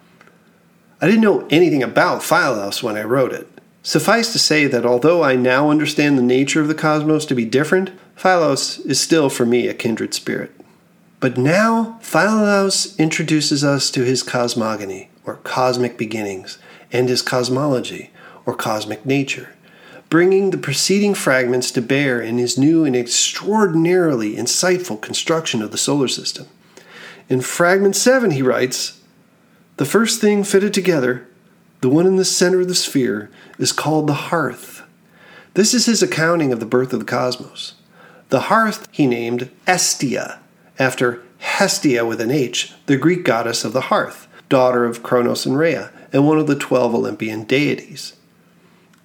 I 1.02 1.08
didn't 1.08 1.22
know 1.22 1.48
anything 1.50 1.82
about 1.82 2.22
Philolaus 2.22 2.84
when 2.84 2.98
I 2.98 3.04
wrote 3.04 3.32
it. 3.32 3.48
Suffice 3.84 4.34
to 4.34 4.40
say 4.40 4.68
that 4.68 4.86
although 4.86 5.24
I 5.24 5.36
now 5.36 5.70
understand 5.70 6.18
the 6.18 6.24
nature 6.24 6.60
of 6.60 6.68
the 6.68 6.76
cosmos 6.76 7.26
to 7.28 7.36
be 7.36 7.46
different, 7.46 7.92
Philolaus 8.18 8.86
is 8.86 9.00
still 9.00 9.30
for 9.30 9.46
me 9.46 9.70
a 9.70 9.74
kindred 9.74 10.14
spirit. 10.14 10.52
But 11.22 11.38
now, 11.38 12.00
Philolaus 12.02 12.98
introduces 12.98 13.64
us 13.64 13.90
to 13.92 14.04
his 14.04 14.24
cosmogony, 14.24 15.10
or 15.26 15.36
cosmic 15.36 15.98
beginnings, 15.98 16.58
and 16.92 17.08
his 17.08 17.22
cosmology, 17.22 18.12
or 18.46 18.54
cosmic 18.54 19.06
nature, 19.06 19.56
bringing 20.10 20.50
the 20.50 20.58
preceding 20.58 21.14
fragments 21.14 21.72
to 21.72 21.82
bear 21.82 22.22
in 22.22 22.38
his 22.38 22.58
new 22.58 22.84
and 22.84 22.96
extraordinarily 22.96 24.36
insightful 24.36 25.02
construction 25.02 25.62
of 25.62 25.72
the 25.72 25.78
solar 25.78 26.10
system. 26.10 26.48
In 27.30 27.40
fragment 27.40 27.96
7, 27.96 28.32
he 28.32 28.42
writes 28.42 28.99
The 29.80 29.86
first 29.86 30.20
thing 30.20 30.44
fitted 30.44 30.74
together, 30.74 31.26
the 31.80 31.88
one 31.88 32.06
in 32.06 32.18
the 32.18 32.26
center 32.26 32.60
of 32.60 32.68
the 32.68 32.76
sphere, 32.76 33.32
is 33.58 33.72
called 33.72 34.08
the 34.08 34.14
hearth. 34.14 34.84
This 35.54 35.74
is 35.74 35.86
his 35.86 36.04
accounting 36.04 36.52
of 36.52 36.60
the 36.60 36.66
birth 36.66 36.92
of 36.92 37.00
the 37.00 37.06
cosmos. 37.06 37.76
The 38.28 38.42
hearth 38.42 38.90
he 38.92 39.08
named 39.08 39.50
Estia 39.66 40.40
after 40.78 41.24
Hestia 41.38 42.06
with 42.06 42.20
an 42.20 42.30
H, 42.30 42.74
the 42.88 42.98
Greek 42.98 43.24
goddess 43.24 43.64
of 43.64 43.72
the 43.72 43.88
hearth, 43.88 44.28
daughter 44.50 44.84
of 44.84 45.02
Kronos 45.02 45.46
and 45.46 45.58
Rhea, 45.58 45.94
and 46.12 46.28
one 46.28 46.40
of 46.40 46.48
the 46.48 46.58
twelve 46.58 46.94
Olympian 46.94 47.46
deities. 47.46 48.18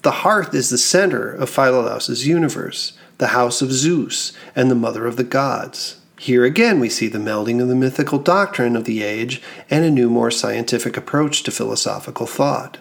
The 0.02 0.10
hearth 0.10 0.52
is 0.54 0.70
the 0.70 0.76
center 0.76 1.30
of 1.30 1.48
Philolaus's 1.48 2.26
universe, 2.26 2.94
the 3.18 3.28
house 3.28 3.62
of 3.62 3.70
Zeus, 3.70 4.32
and 4.56 4.72
the 4.72 4.74
mother 4.74 5.06
of 5.06 5.18
the 5.18 5.22
gods. 5.22 6.00
Here 6.24 6.46
again 6.46 6.80
we 6.80 6.88
see 6.88 7.08
the 7.08 7.18
melding 7.18 7.60
of 7.60 7.68
the 7.68 7.74
mythical 7.74 8.18
doctrine 8.18 8.76
of 8.76 8.86
the 8.86 9.02
age 9.02 9.42
and 9.68 9.84
a 9.84 9.90
new, 9.90 10.08
more 10.08 10.30
scientific 10.30 10.96
approach 10.96 11.42
to 11.42 11.50
philosophical 11.50 12.24
thought. 12.24 12.78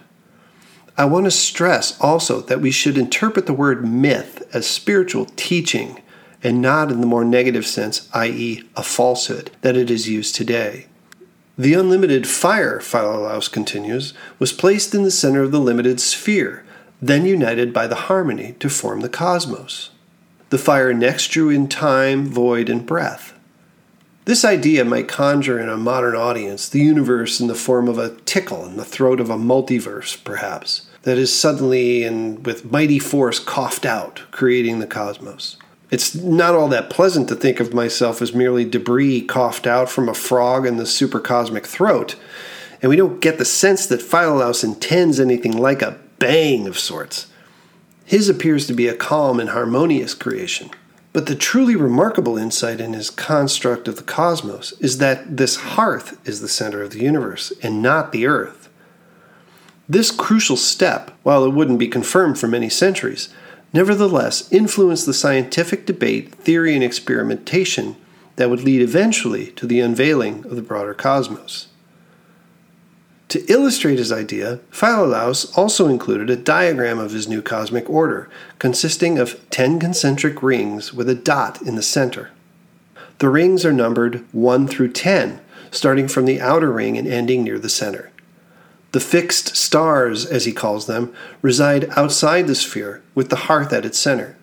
I 0.98 1.04
want 1.04 1.26
to 1.26 1.32
stress 1.32 2.00
also 2.00 2.40
that 2.40 2.62
we 2.62 2.72
should 2.72 2.98
interpret 2.98 3.46
the 3.46 3.54
word 3.54 3.86
myth 3.86 4.48
as 4.54 4.66
spiritual 4.66 5.26
teaching 5.36 6.02
and 6.42 6.62
not 6.62 6.90
in 6.90 7.02
the 7.02 7.06
more 7.06 7.26
negative 7.26 7.66
sense, 7.66 8.08
i.e., 8.14 8.64
a 8.78 8.82
falsehood, 8.82 9.52
that 9.60 9.76
it 9.76 9.92
is 9.92 10.08
used 10.08 10.36
today. 10.36 10.86
The 11.58 11.74
unlimited 11.74 12.26
fire, 12.26 12.80
Philolaus 12.80 13.52
continues, 13.52 14.14
was 14.40 14.54
placed 14.54 14.96
in 14.96 15.04
the 15.04 15.12
center 15.12 15.42
of 15.42 15.52
the 15.52 15.60
limited 15.60 16.00
sphere, 16.00 16.64
then 17.02 17.26
united 17.26 17.74
by 17.74 17.88
the 17.88 18.08
harmony 18.08 18.56
to 18.62 18.70
form 18.70 19.02
the 19.02 19.10
cosmos. 19.10 19.90
The 20.50 20.58
fire 20.58 20.94
next 20.94 21.28
drew 21.28 21.50
in 21.50 21.68
time, 21.68 22.28
void, 22.28 22.70
and 22.70 22.86
breath. 22.86 23.33
This 24.26 24.46
idea 24.46 24.86
might 24.86 25.10
conjure 25.10 25.60
in 25.60 25.68
a 25.68 25.76
modern 25.76 26.16
audience 26.16 26.70
the 26.70 26.80
universe 26.80 27.42
in 27.42 27.48
the 27.48 27.56
form 27.56 27.90
of 27.90 27.98
a 27.98 28.16
tickle 28.22 28.66
in 28.66 28.78
the 28.78 28.86
throat 28.86 29.20
of 29.20 29.30
a 29.30 29.36
multiverse, 29.36 30.24
perhaps, 30.24 30.88
that 31.02 31.18
is 31.18 31.38
suddenly 31.38 32.04
and 32.04 32.46
with 32.46 32.72
mighty 32.72 33.00
force 33.00 33.38
coughed 33.38 33.86
out, 33.86 34.22
creating 34.32 34.80
the 34.80 34.88
cosmos. 34.88 35.58
It's 35.92 36.16
not 36.16 36.56
all 36.56 36.70
that 36.70 36.90
pleasant 36.90 37.28
to 37.30 37.36
think 37.36 37.60
of 37.60 37.74
myself 37.74 38.22
as 38.22 38.34
merely 38.34 38.64
debris 38.64 39.24
coughed 39.24 39.68
out 39.68 39.90
from 39.90 40.08
a 40.08 40.14
frog 40.14 40.66
in 40.66 40.78
the 40.78 40.84
supercosmic 40.84 41.66
throat, 41.66 42.16
and 42.82 42.90
we 42.90 42.96
don't 42.96 43.20
get 43.20 43.38
the 43.38 43.46
sense 43.46 43.86
that 43.88 44.02
Philolaus 44.02 44.64
intends 44.64 45.20
anything 45.20 45.58
like 45.58 45.82
a 45.82 46.00
bang 46.20 46.66
of 46.66 46.80
sorts. 46.80 47.28
His 48.06 48.30
appears 48.30 48.68
to 48.68 48.74
be 48.74 48.88
a 48.88 48.96
calm 48.96 49.42
and 49.42 49.50
harmonious 49.50 50.14
creation. 50.14 50.70
But 51.14 51.28
the 51.28 51.36
truly 51.36 51.76
remarkable 51.76 52.40
insight 52.40 52.82
in 52.82 52.94
his 52.94 53.12
construct 53.12 53.88
of 53.88 53.98
the 53.98 54.04
cosmos 54.04 54.74
is 54.80 54.98
that 54.98 55.38
this 55.38 55.58
hearth 55.58 56.20
is 56.28 56.42
the 56.42 56.48
center 56.48 56.82
of 56.82 56.90
the 56.90 57.02
universe 57.02 57.54
and 57.62 57.84
not 57.84 58.12
the 58.12 58.26
earth. 58.26 58.68
This 59.88 60.10
crucial 60.10 60.58
step, 60.58 61.12
while 61.22 61.46
it 61.46 61.54
wouldn't 61.54 61.78
be 61.78 61.88
confirmed 61.88 62.40
for 62.40 62.48
many 62.48 62.68
centuries, 62.68 63.30
nevertheless 63.74 64.52
influenced 64.52 65.06
the 65.06 65.14
scientific 65.14 65.86
debate, 65.86 66.34
theory, 66.34 66.74
and 66.74 66.84
experimentation 66.84 67.96
that 68.36 68.50
would 68.50 68.64
lead 68.64 68.82
eventually 68.82 69.52
to 69.52 69.68
the 69.68 69.82
unveiling 69.82 70.44
of 70.46 70.56
the 70.56 70.62
broader 70.64 70.96
cosmos. 70.96 71.68
To 73.34 73.44
illustrate 73.52 73.98
his 73.98 74.12
idea, 74.12 74.60
Philolaus 74.70 75.58
also 75.58 75.88
included 75.88 76.30
a 76.30 76.36
diagram 76.36 77.00
of 77.00 77.14
his 77.14 77.28
new 77.28 77.42
cosmic 77.42 77.90
order, 77.90 78.30
consisting 78.60 79.18
of 79.18 79.40
10 79.50 79.80
concentric 79.80 80.44
rings 80.44 80.94
with 80.94 81.10
a 81.10 81.16
dot 81.16 81.60
in 81.64 81.74
the 81.74 81.82
center. 81.82 82.30
The 83.18 83.30
rings 83.30 83.66
are 83.66 83.74
numbered 83.74 84.24
1 84.34 84.68
through 84.68 84.92
10, 84.92 85.42
starting 85.72 86.08
from 86.08 86.26
the 86.26 86.40
outer 86.40 86.72
ring 86.72 86.96
and 86.96 87.08
ending 87.08 87.44
near 87.44 87.58
the 87.58 87.70
center. 87.70 88.12
The 88.92 89.00
fixed 89.00 89.56
stars, 89.56 90.28
as 90.28 90.46
he 90.46 90.52
calls 90.52 90.86
them, 90.86 91.12
reside 91.42 91.90
outside 91.98 92.46
the 92.46 92.54
sphere, 92.54 93.02
with 93.16 93.32
the 93.32 93.48
hearth 93.48 93.74
at 93.74 93.84
its 93.84 93.98
center. 93.98 94.38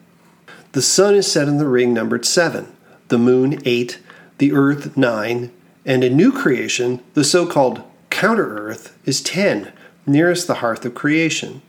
The 0.73 0.83
sun 0.83 1.15
is 1.15 1.31
set 1.31 1.47
in 1.47 1.59
the 1.59 1.69
ring 1.69 1.95
numbered 1.95 2.25
7, 2.25 2.67
the 3.07 3.19
moon 3.19 3.63
8, 3.65 4.01
the 4.39 4.53
earth 4.53 4.97
9, 4.97 5.53
and 5.87 6.03
in 6.03 6.17
new 6.17 6.33
creation, 6.33 6.99
the 7.15 7.23
so 7.23 7.47
called 7.47 7.85
counter 8.21 8.55
earth 8.59 8.99
is 9.07 9.23
10, 9.23 9.73
nearest 10.05 10.47
the 10.47 10.57
hearth 10.57 10.85
of 10.85 10.95
creation. 10.95 11.63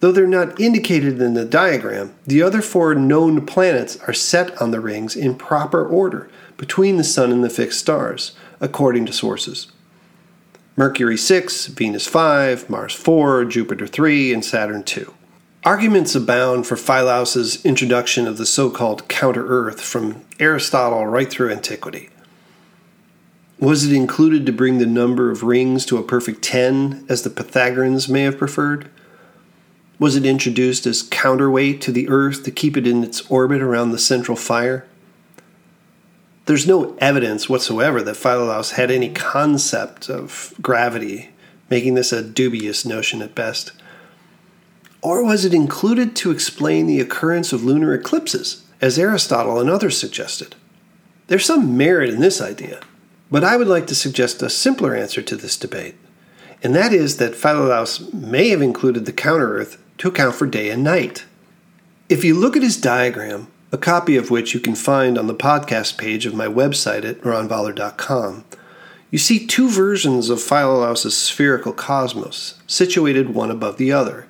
Though 0.00 0.10
they're 0.10 0.26
not 0.26 0.58
indicated 0.58 1.20
in 1.20 1.34
the 1.34 1.44
diagram, 1.44 2.14
the 2.26 2.40
other 2.40 2.62
four 2.62 2.94
known 2.94 3.44
planets 3.44 3.98
are 4.08 4.14
set 4.14 4.58
on 4.58 4.70
the 4.70 4.80
rings 4.80 5.14
in 5.14 5.34
proper 5.34 5.86
order 5.86 6.30
between 6.56 6.96
the 6.96 7.04
sun 7.04 7.30
and 7.30 7.44
the 7.44 7.50
fixed 7.50 7.80
stars, 7.80 8.32
according 8.58 9.04
to 9.04 9.12
sources. 9.12 9.70
Mercury 10.76 11.18
6, 11.18 11.66
Venus 11.66 12.06
5, 12.06 12.70
Mars 12.70 12.94
4, 12.94 13.44
Jupiter 13.44 13.86
3, 13.86 14.32
and 14.32 14.42
Saturn 14.42 14.82
2. 14.82 15.12
Arguments 15.62 16.14
abound 16.14 16.66
for 16.66 16.76
Philolaus's 16.76 17.62
introduction 17.66 18.26
of 18.26 18.38
the 18.38 18.46
so 18.46 18.70
called 18.70 19.08
counter 19.08 19.46
Earth 19.46 19.82
from 19.82 20.24
Aristotle 20.40 21.06
right 21.06 21.28
through 21.28 21.50
antiquity. 21.50 22.08
Was 23.62 23.84
it 23.84 23.92
included 23.92 24.44
to 24.46 24.52
bring 24.52 24.78
the 24.78 24.86
number 24.86 25.30
of 25.30 25.44
rings 25.44 25.86
to 25.86 25.96
a 25.96 26.02
perfect 26.02 26.42
10, 26.42 27.06
as 27.08 27.22
the 27.22 27.30
Pythagoreans 27.30 28.08
may 28.08 28.22
have 28.22 28.36
preferred? 28.36 28.90
Was 30.00 30.16
it 30.16 30.26
introduced 30.26 30.84
as 30.84 31.04
counterweight 31.04 31.80
to 31.82 31.92
the 31.92 32.08
Earth 32.08 32.42
to 32.42 32.50
keep 32.50 32.76
it 32.76 32.88
in 32.88 33.04
its 33.04 33.20
orbit 33.30 33.62
around 33.62 33.92
the 33.92 34.00
central 34.00 34.34
fire? 34.34 34.84
There's 36.46 36.66
no 36.66 36.96
evidence 36.98 37.48
whatsoever 37.48 38.02
that 38.02 38.16
Philolaus 38.16 38.72
had 38.72 38.90
any 38.90 39.10
concept 39.10 40.10
of 40.10 40.54
gravity, 40.60 41.30
making 41.70 41.94
this 41.94 42.10
a 42.12 42.20
dubious 42.20 42.84
notion 42.84 43.22
at 43.22 43.36
best. 43.36 43.70
Or 45.02 45.24
was 45.24 45.44
it 45.44 45.54
included 45.54 46.16
to 46.16 46.32
explain 46.32 46.88
the 46.88 46.98
occurrence 46.98 47.52
of 47.52 47.62
lunar 47.62 47.94
eclipses, 47.94 48.64
as 48.80 48.98
Aristotle 48.98 49.60
and 49.60 49.70
others 49.70 49.96
suggested? 49.96 50.56
There's 51.28 51.44
some 51.44 51.76
merit 51.76 52.10
in 52.10 52.18
this 52.18 52.40
idea, 52.40 52.80
but 53.32 53.42
I 53.42 53.56
would 53.56 53.66
like 53.66 53.86
to 53.86 53.94
suggest 53.94 54.42
a 54.42 54.50
simpler 54.50 54.94
answer 54.94 55.22
to 55.22 55.36
this 55.36 55.56
debate, 55.56 55.94
and 56.62 56.74
that 56.74 56.92
is 56.92 57.16
that 57.16 57.32
Philolaus 57.32 58.12
may 58.12 58.50
have 58.50 58.60
included 58.60 59.06
the 59.06 59.12
counter 59.12 59.56
Earth 59.56 59.82
to 59.96 60.08
account 60.08 60.34
for 60.34 60.46
day 60.46 60.68
and 60.68 60.84
night. 60.84 61.24
If 62.10 62.24
you 62.24 62.34
look 62.34 62.56
at 62.56 62.62
his 62.62 62.76
diagram, 62.76 63.46
a 63.72 63.78
copy 63.78 64.16
of 64.16 64.30
which 64.30 64.52
you 64.52 64.60
can 64.60 64.74
find 64.74 65.16
on 65.16 65.28
the 65.28 65.34
podcast 65.34 65.96
page 65.96 66.26
of 66.26 66.34
my 66.34 66.44
website 66.46 67.06
at 67.06 67.22
ronvoller.com, 67.22 68.44
you 69.10 69.18
see 69.18 69.46
two 69.46 69.70
versions 69.70 70.28
of 70.28 70.38
Philolaus' 70.38 71.12
spherical 71.12 71.72
cosmos, 71.72 72.60
situated 72.66 73.34
one 73.34 73.50
above 73.50 73.78
the 73.78 73.92
other. 73.92 74.26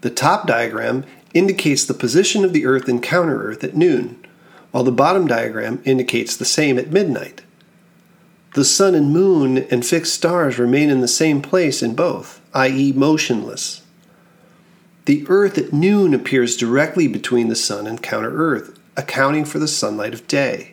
The 0.00 0.10
top 0.10 0.46
diagram 0.46 1.04
indicates 1.34 1.84
the 1.84 1.92
position 1.92 2.46
of 2.46 2.54
the 2.54 2.64
Earth 2.64 2.88
and 2.88 3.02
counter 3.02 3.42
Earth 3.42 3.62
at 3.62 3.76
noon, 3.76 4.24
while 4.70 4.84
the 4.84 4.90
bottom 4.90 5.26
diagram 5.26 5.82
indicates 5.84 6.34
the 6.34 6.46
same 6.46 6.78
at 6.78 6.90
midnight. 6.90 7.42
The 8.56 8.64
sun 8.64 8.94
and 8.94 9.12
moon 9.12 9.58
and 9.70 9.84
fixed 9.84 10.14
stars 10.14 10.58
remain 10.58 10.88
in 10.88 11.02
the 11.02 11.08
same 11.08 11.42
place 11.42 11.82
in 11.82 11.94
both, 11.94 12.40
i.e., 12.54 12.90
motionless. 12.96 13.82
The 15.04 15.26
Earth 15.28 15.58
at 15.58 15.74
noon 15.74 16.14
appears 16.14 16.56
directly 16.56 17.06
between 17.06 17.48
the 17.48 17.54
Sun 17.54 17.86
and 17.86 18.02
counter 18.02 18.34
Earth, 18.34 18.78
accounting 18.96 19.44
for 19.44 19.58
the 19.58 19.68
sunlight 19.68 20.14
of 20.14 20.26
day, 20.26 20.72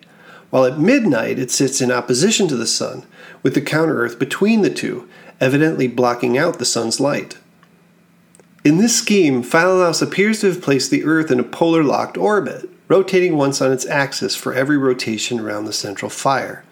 while 0.50 0.64
at 0.64 0.80
midnight 0.80 1.38
it 1.38 1.52
sits 1.52 1.82
in 1.82 1.92
opposition 1.92 2.48
to 2.48 2.56
the 2.56 2.66
Sun, 2.66 3.04
with 3.44 3.54
the 3.54 3.60
counter 3.60 4.02
Earth 4.02 4.18
between 4.18 4.62
the 4.62 4.70
two, 4.70 5.10
evidently 5.42 5.90
blocking 5.90 6.38
out 6.38 6.60
the 6.60 6.66
Sun's 6.66 7.02
light. 7.02 7.38
In 8.64 8.78
this 8.78 8.98
scheme, 8.98 9.44
Philolaus 9.44 10.02
appears 10.02 10.40
to 10.40 10.48
have 10.48 10.62
placed 10.62 10.90
the 10.90 11.04
Earth 11.04 11.30
in 11.30 11.40
a 11.42 11.44
polar 11.44 11.84
locked 11.84 12.18
orbit, 12.18 12.70
rotating 12.88 13.36
once 13.36 13.62
on 13.62 13.74
its 13.74 13.86
axis 13.86 14.38
for 14.38 14.54
every 14.54 14.78
rotation 14.78 15.38
around 15.38 15.66
the 15.66 15.74
central 15.74 16.10
fire, 16.10 16.64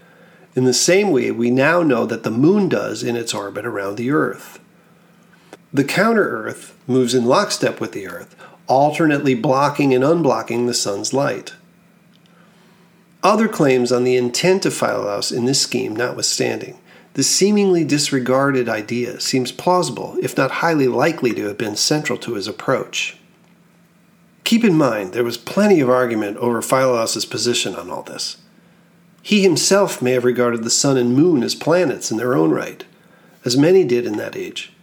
in 0.56 0.66
the 0.66 0.74
same 0.74 1.12
way 1.12 1.32
we 1.32 1.50
now 1.50 1.82
know 1.82 2.06
that 2.06 2.24
the 2.24 2.32
Moon 2.32 2.68
does 2.68 3.04
in 3.04 3.16
its 3.16 3.34
orbit 3.34 3.66
around 3.66 3.96
the 3.96 4.12
Earth. 4.12 4.60
The 5.74 5.84
counter 5.84 6.28
Earth 6.28 6.78
moves 6.88 7.14
in 7.14 7.26
lockstep 7.26 7.80
with 7.80 7.94
the 7.94 8.08
Earth, 8.08 8.36
alternately 8.68 9.36
blocking 9.36 9.94
and 9.94 10.04
unblocking 10.04 10.68
the 10.68 10.74
Sun's 10.74 11.14
light. 11.14 11.54
Other 13.24 13.48
claims 13.48 13.92
on 13.92 14.04
the 14.04 14.18
intent 14.18 14.66
of 14.66 14.74
Philolaus 14.74 15.32
in 15.32 15.46
this 15.46 15.62
scheme 15.62 15.96
notwithstanding, 15.96 16.80
the 17.14 17.24
seemingly 17.24 17.84
disregarded 17.84 18.68
idea 18.70 19.20
seems 19.20 19.52
plausible, 19.52 20.18
if 20.22 20.38
not 20.38 20.52
highly 20.52 20.88
likely 20.88 21.34
to 21.34 21.46
have 21.46 21.58
been 21.58 21.76
central 21.76 22.18
to 22.20 22.36
his 22.36 22.48
approach. 22.48 23.18
Keep 24.44 24.64
in 24.64 24.76
mind, 24.76 25.14
there 25.14 25.24
was 25.24 25.38
plenty 25.38 25.82
of 25.82 25.90
argument 25.90 26.38
over 26.38 26.62
Philolaus' 26.62 27.30
position 27.30 27.76
on 27.76 27.90
all 27.90 28.02
this. 28.02 28.38
He 29.22 29.44
himself 29.44 30.02
may 30.02 30.12
have 30.12 30.26
regarded 30.26 30.64
the 30.64 30.70
sun 30.70 30.98
and 30.98 31.16
moon 31.16 31.44
as 31.44 31.56
planets 31.56 32.12
in 32.12 32.18
their 32.18 32.36
own 32.36 32.52
right, 32.52 32.84
as 33.46 33.58
many 33.58 33.84
did 33.84 34.06
in 34.06 34.18
that 34.18 34.36
age. 34.36 34.74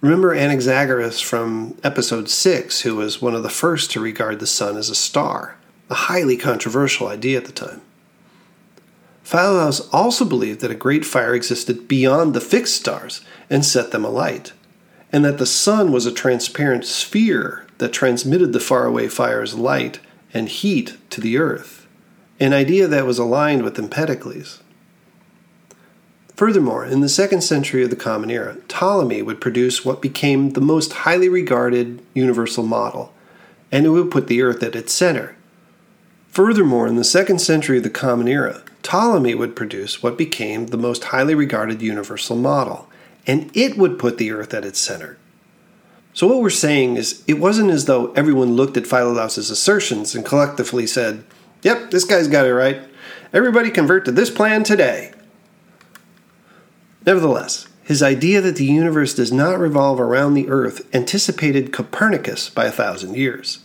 Remember 0.00 0.34
Anaxagoras 0.34 1.22
from 1.22 1.78
episode 1.82 2.28
6, 2.28 2.82
who 2.82 2.96
was 2.96 3.22
one 3.22 3.34
of 3.34 3.42
the 3.42 3.48
first 3.48 3.90
to 3.92 4.00
regard 4.00 4.38
the 4.38 4.46
sun 4.46 4.76
as 4.76 4.90
a 4.90 4.94
star, 4.94 5.56
a 5.88 5.94
highly 5.94 6.36
controversial 6.36 7.08
idea 7.08 7.38
at 7.38 7.46
the 7.46 7.52
time. 7.52 7.80
Philolaus 9.24 9.88
also 9.92 10.26
believed 10.26 10.60
that 10.60 10.70
a 10.70 10.74
great 10.74 11.06
fire 11.06 11.34
existed 11.34 11.88
beyond 11.88 12.34
the 12.34 12.42
fixed 12.42 12.76
stars 12.76 13.22
and 13.48 13.64
set 13.64 13.90
them 13.90 14.04
alight, 14.04 14.52
and 15.10 15.24
that 15.24 15.38
the 15.38 15.46
sun 15.46 15.90
was 15.90 16.04
a 16.04 16.12
transparent 16.12 16.84
sphere 16.84 17.64
that 17.78 17.94
transmitted 17.94 18.52
the 18.52 18.60
faraway 18.60 19.08
fire's 19.08 19.54
light 19.54 20.00
and 20.34 20.50
heat 20.50 20.98
to 21.08 21.22
the 21.22 21.38
earth, 21.38 21.83
an 22.40 22.52
idea 22.52 22.86
that 22.88 23.06
was 23.06 23.18
aligned 23.18 23.62
with 23.62 23.78
Empedocles. 23.78 24.60
Furthermore, 26.34 26.84
in 26.84 27.00
the 27.00 27.08
second 27.08 27.42
century 27.42 27.84
of 27.84 27.90
the 27.90 27.96
Common 27.96 28.30
Era, 28.30 28.56
Ptolemy 28.66 29.22
would 29.22 29.40
produce 29.40 29.84
what 29.84 30.02
became 30.02 30.50
the 30.50 30.60
most 30.60 30.92
highly 30.92 31.28
regarded 31.28 32.02
universal 32.12 32.64
model, 32.64 33.14
and 33.70 33.86
it 33.86 33.90
would 33.90 34.10
put 34.10 34.26
the 34.26 34.42
Earth 34.42 34.62
at 34.62 34.74
its 34.74 34.92
center. 34.92 35.36
Furthermore, 36.30 36.88
in 36.88 36.96
the 36.96 37.04
second 37.04 37.40
century 37.40 37.76
of 37.76 37.84
the 37.84 37.90
Common 37.90 38.26
Era, 38.26 38.62
Ptolemy 38.82 39.36
would 39.36 39.54
produce 39.54 40.02
what 40.02 40.18
became 40.18 40.66
the 40.66 40.76
most 40.76 41.04
highly 41.04 41.36
regarded 41.36 41.80
universal 41.80 42.34
model, 42.34 42.90
and 43.28 43.50
it 43.54 43.78
would 43.78 43.96
put 43.96 44.18
the 44.18 44.32
Earth 44.32 44.52
at 44.52 44.64
its 44.64 44.80
center. 44.80 45.16
So, 46.12 46.26
what 46.26 46.40
we're 46.40 46.50
saying 46.50 46.96
is, 46.96 47.22
it 47.28 47.34
wasn't 47.34 47.70
as 47.70 47.84
though 47.84 48.12
everyone 48.12 48.56
looked 48.56 48.76
at 48.76 48.84
Philolaus' 48.84 49.50
assertions 49.50 50.16
and 50.16 50.24
collectively 50.24 50.86
said, 50.86 51.24
Yep, 51.64 51.90
this 51.90 52.04
guy's 52.04 52.28
got 52.28 52.46
it 52.46 52.54
right. 52.54 52.82
Everybody 53.32 53.70
convert 53.70 54.04
to 54.04 54.12
this 54.12 54.30
plan 54.30 54.62
today. 54.62 55.12
Nevertheless, 57.06 57.66
his 57.82 58.02
idea 58.02 58.40
that 58.42 58.56
the 58.56 58.66
universe 58.66 59.14
does 59.14 59.32
not 59.32 59.58
revolve 59.58 59.98
around 59.98 60.34
the 60.34 60.48
earth 60.48 60.86
anticipated 60.94 61.72
Copernicus 61.72 62.50
by 62.50 62.66
a 62.66 62.70
thousand 62.70 63.16
years. 63.16 63.60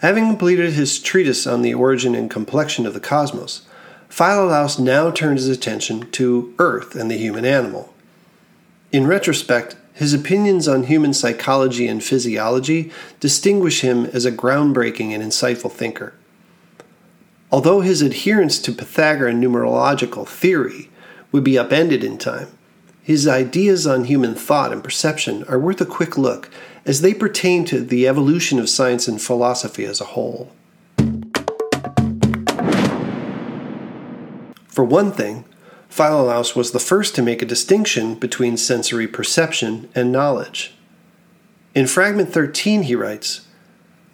Having 0.00 0.26
completed 0.26 0.72
his 0.72 1.00
treatise 1.00 1.46
on 1.46 1.62
the 1.62 1.74
origin 1.74 2.14
and 2.14 2.30
complexion 2.30 2.86
of 2.86 2.94
the 2.94 3.00
cosmos, 3.00 3.62
Philolaus 4.08 4.78
now 4.78 5.10
turns 5.10 5.42
his 5.42 5.56
attention 5.56 6.10
to 6.12 6.54
Earth 6.58 6.94
and 6.94 7.10
the 7.10 7.16
human 7.16 7.44
animal. 7.44 7.92
In 8.90 9.06
retrospect, 9.06 9.76
his 9.92 10.14
opinions 10.14 10.66
on 10.66 10.84
human 10.84 11.12
psychology 11.12 11.86
and 11.88 12.02
physiology 12.02 12.90
distinguish 13.20 13.82
him 13.82 14.06
as 14.06 14.24
a 14.24 14.32
groundbreaking 14.32 15.10
and 15.10 15.22
insightful 15.22 15.70
thinker. 15.70 16.14
Although 17.50 17.80
his 17.80 18.02
adherence 18.02 18.58
to 18.60 18.72
Pythagorean 18.72 19.40
numerological 19.40 20.28
theory 20.28 20.90
would 21.32 21.44
be 21.44 21.58
upended 21.58 22.04
in 22.04 22.18
time, 22.18 22.48
his 23.02 23.26
ideas 23.26 23.86
on 23.86 24.04
human 24.04 24.34
thought 24.34 24.70
and 24.70 24.84
perception 24.84 25.44
are 25.44 25.58
worth 25.58 25.80
a 25.80 25.86
quick 25.86 26.18
look 26.18 26.50
as 26.84 27.00
they 27.00 27.14
pertain 27.14 27.64
to 27.64 27.80
the 27.80 28.06
evolution 28.06 28.58
of 28.58 28.68
science 28.68 29.08
and 29.08 29.20
philosophy 29.20 29.86
as 29.86 29.98
a 29.98 30.12
whole. 30.12 30.52
For 34.68 34.84
one 34.84 35.10
thing, 35.10 35.44
Philolaus 35.90 36.54
was 36.54 36.72
the 36.72 36.78
first 36.78 37.14
to 37.14 37.22
make 37.22 37.40
a 37.40 37.46
distinction 37.46 38.14
between 38.14 38.58
sensory 38.58 39.08
perception 39.08 39.88
and 39.94 40.12
knowledge. 40.12 40.74
In 41.74 41.86
fragment 41.86 42.30
13, 42.30 42.82
he 42.82 42.94
writes 42.94 43.46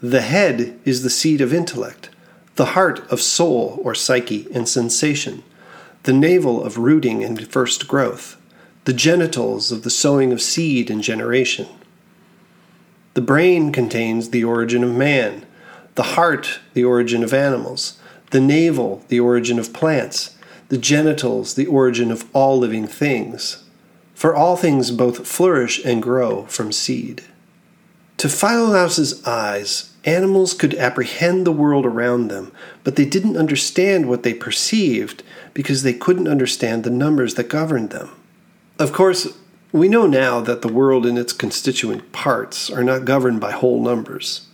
The 0.00 0.20
head 0.20 0.78
is 0.84 1.02
the 1.02 1.10
seat 1.10 1.40
of 1.40 1.52
intellect, 1.52 2.10
the 2.56 2.66
heart 2.66 3.00
of 3.10 3.20
soul 3.20 3.80
or 3.82 3.94
psyche 3.94 4.46
and 4.52 4.68
sensation, 4.68 5.42
the 6.04 6.12
navel 6.12 6.62
of 6.62 6.78
rooting 6.78 7.24
and 7.24 7.46
first 7.48 7.88
growth 7.88 8.36
the 8.84 8.92
genitals 8.92 9.72
of 9.72 9.82
the 9.82 9.90
sowing 9.90 10.30
of 10.30 10.42
seed 10.42 10.90
and 10.90 11.02
generation. 11.02 11.66
The 13.14 13.22
brain 13.22 13.72
contains 13.72 14.28
the 14.28 14.44
origin 14.44 14.84
of 14.84 14.94
man, 14.94 15.46
the 15.94 16.02
heart, 16.02 16.60
the 16.74 16.84
origin 16.84 17.24
of 17.24 17.32
animals, 17.32 17.98
the 18.30 18.40
navel, 18.40 19.02
the 19.08 19.20
origin 19.20 19.58
of 19.58 19.72
plants, 19.72 20.36
the 20.68 20.76
genitals, 20.76 21.54
the 21.54 21.66
origin 21.66 22.10
of 22.10 22.28
all 22.34 22.58
living 22.58 22.86
things. 22.86 23.64
For 24.14 24.34
all 24.34 24.56
things 24.56 24.90
both 24.90 25.26
flourish 25.26 25.82
and 25.84 26.02
grow 26.02 26.44
from 26.46 26.72
seed. 26.72 27.22
To 28.18 28.28
Philolaus's 28.28 29.26
eyes, 29.26 29.93
animals 30.04 30.54
could 30.54 30.74
apprehend 30.74 31.46
the 31.46 31.52
world 31.52 31.86
around 31.86 32.28
them, 32.28 32.52
but 32.82 32.96
they 32.96 33.04
didn't 33.04 33.36
understand 33.36 34.08
what 34.08 34.22
they 34.22 34.34
perceived 34.34 35.22
because 35.52 35.82
they 35.82 35.94
couldn't 35.94 36.28
understand 36.28 36.84
the 36.84 36.90
numbers 36.90 37.34
that 37.34 37.48
governed 37.48 37.90
them. 37.90 38.10
Of 38.78 38.92
course, 38.92 39.36
we 39.72 39.88
know 39.88 40.06
now 40.06 40.40
that 40.40 40.62
the 40.62 40.72
world 40.72 41.04
and 41.06 41.18
its 41.18 41.32
constituent 41.32 42.12
parts 42.12 42.70
are 42.70 42.84
not 42.84 43.04
governed 43.04 43.40
by 43.40 43.52
whole 43.52 43.82
numbers. 43.82 44.46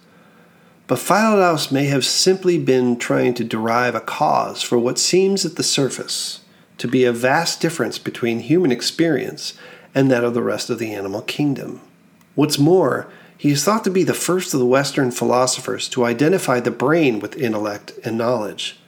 But 0.86 0.98
Philolaus 0.98 1.70
may 1.70 1.84
have 1.84 2.04
simply 2.04 2.58
been 2.58 2.96
trying 2.96 3.34
to 3.34 3.44
derive 3.44 3.94
a 3.94 4.00
cause 4.00 4.62
for 4.62 4.78
what 4.78 4.98
seems 4.98 5.44
at 5.44 5.56
the 5.56 5.62
surface 5.62 6.40
to 6.78 6.88
be 6.88 7.04
a 7.04 7.12
vast 7.12 7.60
difference 7.60 7.98
between 7.98 8.40
human 8.40 8.72
experience 8.72 9.54
and 9.94 10.10
that 10.10 10.24
of 10.24 10.34
the 10.34 10.42
rest 10.42 10.70
of 10.70 10.78
the 10.78 10.92
animal 10.92 11.22
kingdom. 11.22 11.80
What's 12.34 12.58
more, 12.58 13.06
he 13.40 13.52
is 13.52 13.64
thought 13.64 13.84
to 13.84 13.90
be 13.90 14.02
the 14.02 14.12
first 14.12 14.52
of 14.52 14.60
the 14.60 14.66
Western 14.66 15.10
philosophers 15.10 15.88
to 15.88 16.04
identify 16.04 16.60
the 16.60 16.70
brain 16.70 17.20
with 17.20 17.38
intellect 17.38 17.90
and 18.04 18.18
knowledge. 18.18 18.78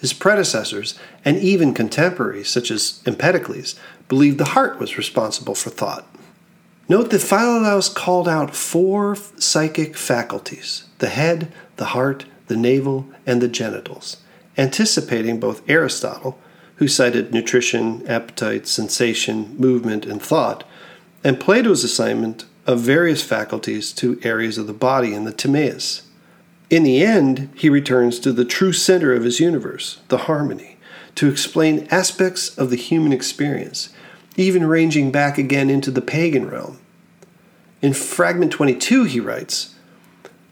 His 0.00 0.14
predecessors, 0.14 0.98
and 1.26 1.36
even 1.36 1.74
contemporaries 1.74 2.48
such 2.48 2.70
as 2.70 3.02
Empedocles, 3.04 3.78
believed 4.08 4.38
the 4.38 4.56
heart 4.56 4.78
was 4.78 4.96
responsible 4.96 5.54
for 5.54 5.68
thought. 5.68 6.06
Note 6.88 7.10
that 7.10 7.20
Philolaus 7.20 7.94
called 7.94 8.26
out 8.26 8.56
four 8.56 9.14
psychic 9.36 9.94
faculties 9.94 10.84
the 10.96 11.10
head, 11.10 11.52
the 11.76 11.92
heart, 11.92 12.24
the 12.46 12.56
navel, 12.56 13.06
and 13.26 13.42
the 13.42 13.46
genitals, 13.46 14.16
anticipating 14.56 15.38
both 15.38 15.68
Aristotle, 15.68 16.38
who 16.76 16.88
cited 16.88 17.34
nutrition, 17.34 18.06
appetite, 18.06 18.66
sensation, 18.66 19.54
movement, 19.58 20.06
and 20.06 20.22
thought, 20.22 20.64
and 21.22 21.38
Plato's 21.38 21.84
assignment 21.84 22.46
of 22.66 22.80
various 22.80 23.22
faculties 23.22 23.92
to 23.92 24.20
areas 24.22 24.58
of 24.58 24.66
the 24.66 24.72
body 24.72 25.14
in 25.14 25.24
the 25.24 25.32
Timaeus. 25.32 26.02
In 26.70 26.84
the 26.84 27.02
end, 27.02 27.50
he 27.54 27.68
returns 27.68 28.18
to 28.20 28.32
the 28.32 28.44
true 28.44 28.72
center 28.72 29.12
of 29.12 29.24
his 29.24 29.40
universe, 29.40 30.00
the 30.08 30.18
harmony, 30.18 30.78
to 31.16 31.28
explain 31.28 31.86
aspects 31.90 32.56
of 32.56 32.70
the 32.70 32.76
human 32.76 33.12
experience, 33.12 33.90
even 34.36 34.66
ranging 34.66 35.12
back 35.12 35.36
again 35.36 35.68
into 35.68 35.90
the 35.90 36.00
pagan 36.00 36.48
realm. 36.48 36.78
In 37.82 37.92
fragment 37.92 38.52
22, 38.52 39.04
he 39.04 39.20
writes 39.20 39.74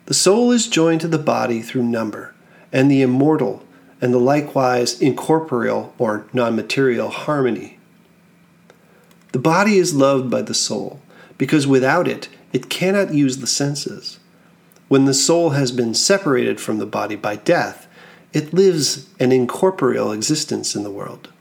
The 0.07 0.15
soul 0.15 0.51
is 0.51 0.67
joined 0.67 1.01
to 1.03 1.09
the 1.09 1.19
body 1.19 1.63
through 1.63 1.85
number, 1.85 2.35
and 2.73 2.91
the 2.91 3.03
immortal, 3.03 3.65
and 4.01 4.13
the 4.13 4.19
likewise 4.19 5.01
incorporeal 5.01 5.95
or 5.97 6.27
non 6.33 6.57
material 6.57 7.09
harmony. 7.09 7.79
The 9.33 9.39
body 9.39 9.79
is 9.79 9.95
loved 9.95 10.29
by 10.29 10.43
the 10.43 10.55
soul, 10.55 11.01
because 11.41 11.67
without 11.67 12.07
it, 12.07 12.29
it 12.53 12.69
cannot 12.69 13.15
use 13.15 13.39
the 13.39 13.47
senses. 13.47 14.19
When 14.89 15.07
the 15.07 15.15
soul 15.15 15.51
has 15.51 15.73
been 15.73 15.95
separated 15.95 16.61
from 16.61 16.77
the 16.77 16.85
body 16.85 17.17
by 17.17 17.37
death, 17.37 17.89
it 18.35 18.53
lives 18.53 19.09
an 19.19 19.33
incorporeal 19.33 20.13
existence 20.13 20.77
in 20.77 20.83
the 20.83 20.91
world. 20.91 21.33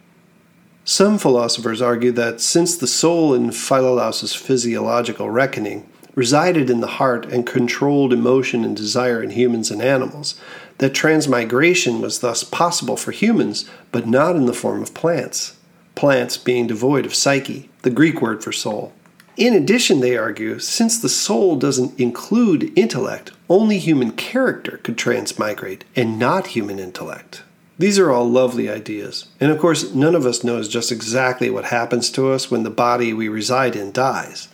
Some 0.86 1.18
philosophers 1.18 1.82
argue 1.82 2.14
that 2.14 2.40
since 2.40 2.78
the 2.78 2.88
soul 2.88 3.34
in 3.34 3.52
Philolaus's 3.52 4.34
physiological 4.34 5.30
reckoning 5.30 5.90
resided 6.16 6.70
in 6.70 6.80
the 6.80 6.96
heart 6.96 7.26
and 7.26 7.46
controlled 7.46 8.14
emotion 8.14 8.64
and 8.64 8.78
desire 8.78 9.22
in 9.22 9.32
humans 9.32 9.70
and 9.70 9.82
animals, 9.82 10.40
that 10.78 10.94
transmigration 10.94 12.00
was 12.00 12.20
thus 12.20 12.46
possible 12.46 12.96
for 12.96 13.12
humans, 13.12 13.70
but 13.92 14.08
not 14.08 14.38
in 14.38 14.46
the 14.46 14.54
form 14.54 14.82
of 14.82 14.94
plants, 14.94 15.58
plants 15.96 16.38
being 16.38 16.68
devoid 16.68 17.06
of 17.06 17.14
psyche, 17.14 17.70
the 17.82 17.90
Greek 17.90 18.22
word 18.22 18.42
for 18.42 18.54
soul. 18.54 18.94
In 19.40 19.54
addition, 19.54 20.02
they 20.02 20.18
argue, 20.18 20.60
since 20.60 21.00
the 21.00 21.08
soul 21.08 21.56
doesn't 21.56 21.98
include 21.98 22.78
intellect, 22.78 23.32
only 23.50 23.80
human 23.80 24.12
character 24.12 24.82
could 24.84 24.98
transmigrate 24.98 25.86
and 25.96 26.20
not 26.20 26.48
human 26.48 26.78
intellect. 26.78 27.44
These 27.78 27.98
are 27.98 28.12
all 28.12 28.30
lovely 28.30 28.68
ideas, 28.68 29.28
and 29.40 29.50
of 29.50 29.58
course, 29.58 29.96
none 29.96 30.14
of 30.14 30.26
us 30.26 30.44
knows 30.44 30.68
just 30.68 30.92
exactly 30.92 31.50
what 31.50 31.64
happens 31.64 32.10
to 32.12 32.30
us 32.30 32.52
when 32.52 32.64
the 32.64 32.70
body 32.70 33.14
we 33.14 33.30
reside 33.30 33.78
in 33.78 33.94
dies. 33.94 34.50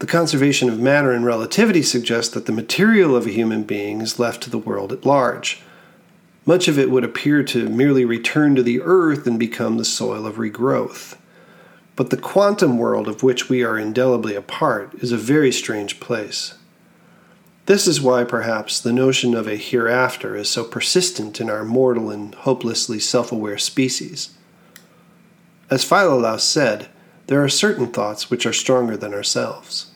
The 0.00 0.06
conservation 0.06 0.68
of 0.68 0.80
matter 0.80 1.12
and 1.12 1.24
relativity 1.24 1.82
suggests 1.82 2.34
that 2.34 2.46
the 2.46 2.52
material 2.52 3.14
of 3.14 3.26
a 3.28 3.30
human 3.30 3.62
being 3.62 4.00
is 4.00 4.18
left 4.18 4.42
to 4.42 4.50
the 4.50 4.58
world 4.58 4.92
at 4.92 5.06
large. 5.06 5.62
Much 6.44 6.66
of 6.66 6.76
it 6.76 6.90
would 6.90 7.04
appear 7.04 7.44
to 7.44 7.68
merely 7.68 8.04
return 8.04 8.56
to 8.56 8.64
the 8.64 8.80
earth 8.82 9.28
and 9.28 9.38
become 9.38 9.76
the 9.76 9.84
soil 9.84 10.26
of 10.26 10.38
regrowth. 10.38 11.16
But 12.00 12.08
the 12.08 12.16
quantum 12.16 12.78
world 12.78 13.08
of 13.08 13.22
which 13.22 13.50
we 13.50 13.62
are 13.62 13.78
indelibly 13.78 14.34
a 14.34 14.40
part 14.40 14.94
is 15.02 15.12
a 15.12 15.18
very 15.18 15.52
strange 15.52 16.00
place. 16.00 16.54
This 17.66 17.86
is 17.86 18.00
why 18.00 18.24
perhaps 18.24 18.80
the 18.80 18.90
notion 18.90 19.34
of 19.34 19.46
a 19.46 19.56
hereafter 19.56 20.34
is 20.34 20.48
so 20.48 20.64
persistent 20.64 21.42
in 21.42 21.50
our 21.50 21.62
mortal 21.62 22.08
and 22.08 22.34
hopelessly 22.34 23.00
self 23.00 23.30
aware 23.30 23.58
species. 23.58 24.30
As 25.68 25.84
Philolaus 25.84 26.40
said, 26.40 26.88
there 27.26 27.44
are 27.44 27.50
certain 27.50 27.88
thoughts 27.88 28.30
which 28.30 28.46
are 28.46 28.54
stronger 28.54 28.96
than 28.96 29.12
ourselves. 29.12 29.90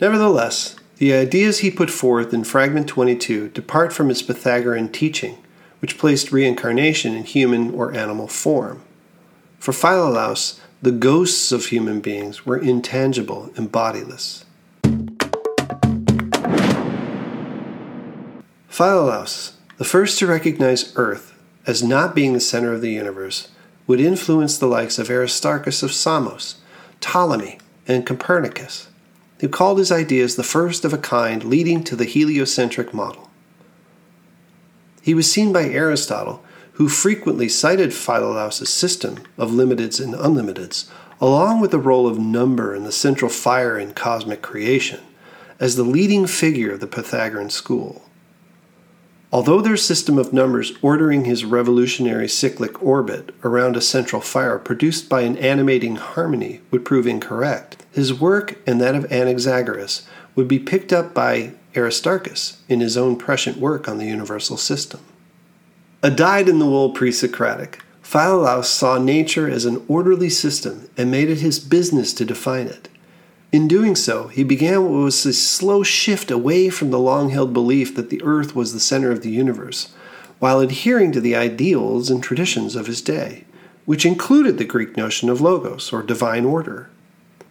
Nevertheless, 0.00 0.74
the 0.96 1.12
ideas 1.12 1.58
he 1.58 1.70
put 1.70 1.90
forth 1.90 2.32
in 2.32 2.44
Fragment 2.44 2.88
22 2.88 3.50
depart 3.50 3.92
from 3.92 4.08
his 4.08 4.22
Pythagorean 4.22 4.88
teaching, 4.88 5.36
which 5.80 5.98
placed 5.98 6.32
reincarnation 6.32 7.14
in 7.14 7.24
human 7.24 7.74
or 7.74 7.92
animal 7.92 8.26
form. 8.26 8.82
For 9.58 9.72
Philolaus, 9.72 10.58
the 10.82 10.92
ghosts 10.92 11.52
of 11.52 11.66
human 11.66 12.00
beings 12.00 12.46
were 12.46 12.56
intangible 12.56 13.50
and 13.54 13.70
bodiless. 13.70 14.46
Philolaus, 18.70 19.52
the 19.76 19.84
first 19.84 20.18
to 20.18 20.26
recognize 20.26 20.94
Earth 20.96 21.34
as 21.66 21.82
not 21.82 22.14
being 22.14 22.32
the 22.32 22.40
center 22.40 22.72
of 22.72 22.80
the 22.80 22.90
universe, 22.90 23.48
would 23.86 24.00
influence 24.00 24.56
the 24.56 24.66
likes 24.66 24.98
of 24.98 25.10
Aristarchus 25.10 25.82
of 25.82 25.92
Samos, 25.92 26.56
Ptolemy, 27.00 27.58
and 27.86 28.06
Copernicus, 28.06 28.88
who 29.40 29.48
called 29.48 29.78
his 29.78 29.92
ideas 29.92 30.36
the 30.36 30.42
first 30.42 30.86
of 30.86 30.94
a 30.94 30.98
kind 30.98 31.44
leading 31.44 31.84
to 31.84 31.94
the 31.94 32.06
heliocentric 32.06 32.94
model. 32.94 33.28
He 35.02 35.12
was 35.12 35.30
seen 35.30 35.52
by 35.52 35.64
Aristotle 35.64 36.42
who 36.80 36.88
frequently 36.88 37.46
cited 37.46 37.92
Philolaus's 37.92 38.70
system 38.70 39.18
of 39.36 39.50
limiteds 39.50 40.02
and 40.02 40.14
unlimiteds, 40.14 40.88
along 41.20 41.60
with 41.60 41.72
the 41.72 41.78
role 41.78 42.06
of 42.06 42.18
number 42.18 42.74
and 42.74 42.86
the 42.86 42.90
central 42.90 43.30
fire 43.30 43.78
in 43.78 43.92
cosmic 43.92 44.40
creation, 44.40 44.98
as 45.58 45.76
the 45.76 45.82
leading 45.82 46.26
figure 46.26 46.72
of 46.72 46.80
the 46.80 46.86
Pythagorean 46.86 47.50
school. 47.50 48.08
Although 49.30 49.60
their 49.60 49.76
system 49.76 50.16
of 50.16 50.32
numbers 50.32 50.72
ordering 50.80 51.26
his 51.26 51.44
revolutionary 51.44 52.28
cyclic 52.28 52.82
orbit 52.82 53.34
around 53.44 53.76
a 53.76 53.82
central 53.82 54.22
fire 54.22 54.58
produced 54.58 55.06
by 55.06 55.20
an 55.20 55.36
animating 55.36 55.96
harmony 55.96 56.62
would 56.70 56.86
prove 56.86 57.06
incorrect, 57.06 57.76
his 57.92 58.14
work 58.14 58.56
and 58.66 58.80
that 58.80 58.94
of 58.94 59.04
Anaxagoras 59.10 60.06
would 60.34 60.48
be 60.48 60.58
picked 60.58 60.94
up 60.94 61.12
by 61.12 61.52
Aristarchus 61.76 62.56
in 62.70 62.80
his 62.80 62.96
own 62.96 63.16
prescient 63.16 63.58
work 63.58 63.86
on 63.86 63.98
the 63.98 64.06
universal 64.06 64.56
system. 64.56 65.00
A 66.02 66.10
dyed 66.10 66.48
in 66.48 66.58
the 66.58 66.64
wool 66.64 66.92
pre 66.92 67.12
Socratic, 67.12 67.82
Philolaus 68.02 68.64
saw 68.64 68.96
nature 68.96 69.50
as 69.50 69.66
an 69.66 69.84
orderly 69.86 70.30
system 70.30 70.88
and 70.96 71.10
made 71.10 71.28
it 71.28 71.40
his 71.40 71.58
business 71.58 72.14
to 72.14 72.24
define 72.24 72.68
it. 72.68 72.88
In 73.52 73.68
doing 73.68 73.94
so, 73.94 74.28
he 74.28 74.42
began 74.42 74.82
what 74.82 74.92
was 74.92 75.26
a 75.26 75.34
slow 75.34 75.82
shift 75.82 76.30
away 76.30 76.70
from 76.70 76.90
the 76.90 76.98
long 76.98 77.28
held 77.28 77.52
belief 77.52 77.94
that 77.96 78.08
the 78.08 78.22
earth 78.22 78.56
was 78.56 78.72
the 78.72 78.80
center 78.80 79.10
of 79.10 79.20
the 79.20 79.30
universe, 79.30 79.92
while 80.38 80.60
adhering 80.60 81.12
to 81.12 81.20
the 81.20 81.36
ideals 81.36 82.08
and 82.08 82.22
traditions 82.22 82.76
of 82.76 82.86
his 82.86 83.02
day, 83.02 83.44
which 83.84 84.06
included 84.06 84.56
the 84.56 84.64
Greek 84.64 84.96
notion 84.96 85.28
of 85.28 85.42
logos, 85.42 85.92
or 85.92 86.02
divine 86.02 86.46
order. 86.46 86.88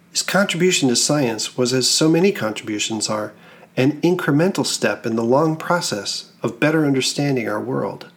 His 0.09 0.23
contribution 0.23 0.89
to 0.89 0.95
science 0.95 1.55
was, 1.55 1.71
as 1.71 1.87
so 1.87 2.09
many 2.09 2.31
contributions 2.31 3.09
are, 3.09 3.31
an 3.77 4.01
incremental 4.01 4.65
step 4.65 5.05
in 5.05 5.15
the 5.15 5.23
long 5.23 5.55
process 5.55 6.31
of 6.41 6.59
better 6.59 6.83
understanding 6.83 7.47
our 7.47 7.61
world 7.61 8.09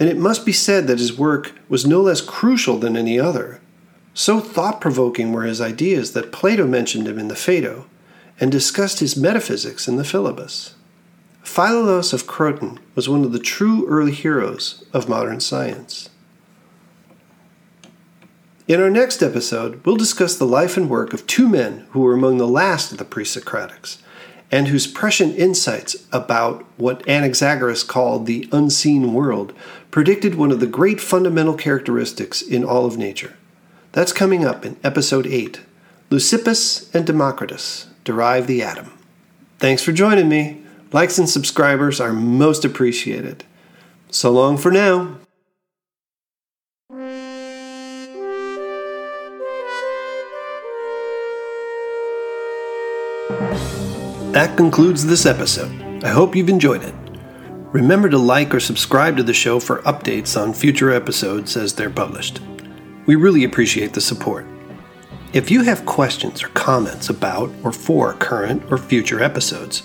and 0.00 0.08
it 0.08 0.16
must 0.16 0.46
be 0.46 0.52
said 0.52 0.86
that 0.86 0.98
his 0.98 1.16
work 1.16 1.52
was 1.68 1.86
no 1.86 2.00
less 2.00 2.22
crucial 2.22 2.78
than 2.78 2.96
any 2.96 3.20
other. 3.20 3.60
So 4.14 4.40
thought 4.40 4.80
provoking 4.80 5.32
were 5.32 5.44
his 5.44 5.60
ideas 5.60 6.14
that 6.14 6.32
Plato 6.32 6.66
mentioned 6.66 7.06
him 7.06 7.18
in 7.18 7.28
the 7.28 7.36
Phaedo 7.36 7.84
and 8.40 8.50
discussed 8.50 9.00
his 9.00 9.16
metaphysics 9.16 9.86
in 9.86 9.96
the 9.96 10.02
Philebus. 10.02 10.72
Philolaus 11.44 12.14
of 12.14 12.26
Croton 12.26 12.80
was 12.94 13.08
one 13.08 13.24
of 13.24 13.32
the 13.32 13.38
true 13.38 13.86
early 13.86 14.12
heroes 14.12 14.84
of 14.94 15.08
modern 15.08 15.38
science. 15.38 16.08
In 18.66 18.80
our 18.80 18.90
next 18.90 19.22
episode, 19.22 19.84
we'll 19.84 19.96
discuss 19.96 20.36
the 20.36 20.46
life 20.46 20.76
and 20.76 20.88
work 20.88 21.12
of 21.12 21.26
two 21.26 21.48
men 21.48 21.86
who 21.90 22.00
were 22.00 22.14
among 22.14 22.38
the 22.38 22.48
last 22.48 22.92
of 22.92 22.98
the 22.98 23.04
pre 23.04 23.24
Socratics 23.24 23.98
and 24.50 24.68
whose 24.68 24.86
prescient 24.86 25.36
insights 25.36 26.06
about 26.12 26.64
what 26.76 27.06
Anaxagoras 27.06 27.86
called 27.86 28.26
the 28.26 28.48
unseen 28.52 29.14
world 29.14 29.52
predicted 29.90 30.34
one 30.34 30.50
of 30.50 30.60
the 30.60 30.66
great 30.66 31.00
fundamental 31.00 31.54
characteristics 31.54 32.42
in 32.42 32.64
all 32.64 32.86
of 32.86 32.98
nature. 32.98 33.36
That's 33.92 34.12
coming 34.12 34.44
up 34.44 34.64
in 34.64 34.76
episode 34.84 35.26
8 35.26 35.60
Leucippus 36.10 36.92
and 36.94 37.06
Democritus 37.06 37.86
Derive 38.04 38.46
the 38.46 38.62
Atom. 38.62 38.92
Thanks 39.58 39.82
for 39.82 39.92
joining 39.92 40.28
me. 40.28 40.62
Likes 40.92 41.18
and 41.18 41.28
subscribers 41.28 42.00
are 42.00 42.12
most 42.12 42.64
appreciated. 42.64 43.44
So 44.10 44.32
long 44.32 44.56
for 44.56 44.72
now. 44.72 45.18
That 54.32 54.56
concludes 54.56 55.04
this 55.04 55.26
episode. 55.26 56.04
I 56.04 56.10
hope 56.10 56.36
you've 56.36 56.48
enjoyed 56.48 56.84
it. 56.84 56.94
Remember 57.72 58.08
to 58.08 58.16
like 58.16 58.54
or 58.54 58.60
subscribe 58.60 59.16
to 59.16 59.24
the 59.24 59.34
show 59.34 59.58
for 59.58 59.82
updates 59.82 60.40
on 60.40 60.54
future 60.54 60.92
episodes 60.92 61.56
as 61.56 61.74
they're 61.74 61.90
published. 61.90 62.40
We 63.06 63.16
really 63.16 63.42
appreciate 63.42 63.92
the 63.92 64.00
support. 64.00 64.46
If 65.32 65.50
you 65.50 65.64
have 65.64 65.84
questions 65.84 66.44
or 66.44 66.48
comments 66.50 67.08
about 67.08 67.50
or 67.64 67.72
for 67.72 68.14
current 68.14 68.62
or 68.70 68.78
future 68.78 69.20
episodes, 69.20 69.82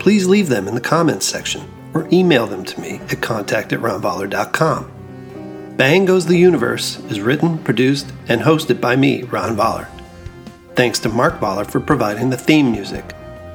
please 0.00 0.26
leave 0.26 0.48
them 0.48 0.66
in 0.66 0.74
the 0.74 0.80
comments 0.80 1.26
section 1.26 1.62
or 1.94 2.08
email 2.12 2.48
them 2.48 2.64
to 2.64 2.80
me 2.80 2.96
at 3.10 3.22
contact 3.22 3.72
at 3.72 3.78
ronvoller.com. 3.78 5.74
Bang 5.76 6.04
Goes 6.04 6.26
the 6.26 6.36
Universe 6.36 6.98
is 7.10 7.20
written, 7.20 7.58
produced, 7.58 8.12
and 8.26 8.40
hosted 8.40 8.80
by 8.80 8.96
me, 8.96 9.22
Ron 9.22 9.56
Voller. 9.56 9.86
Thanks 10.74 10.98
to 10.98 11.08
Mark 11.08 11.38
Voller 11.38 11.64
for 11.64 11.78
providing 11.78 12.30
the 12.30 12.36
theme 12.36 12.72
music. 12.72 13.14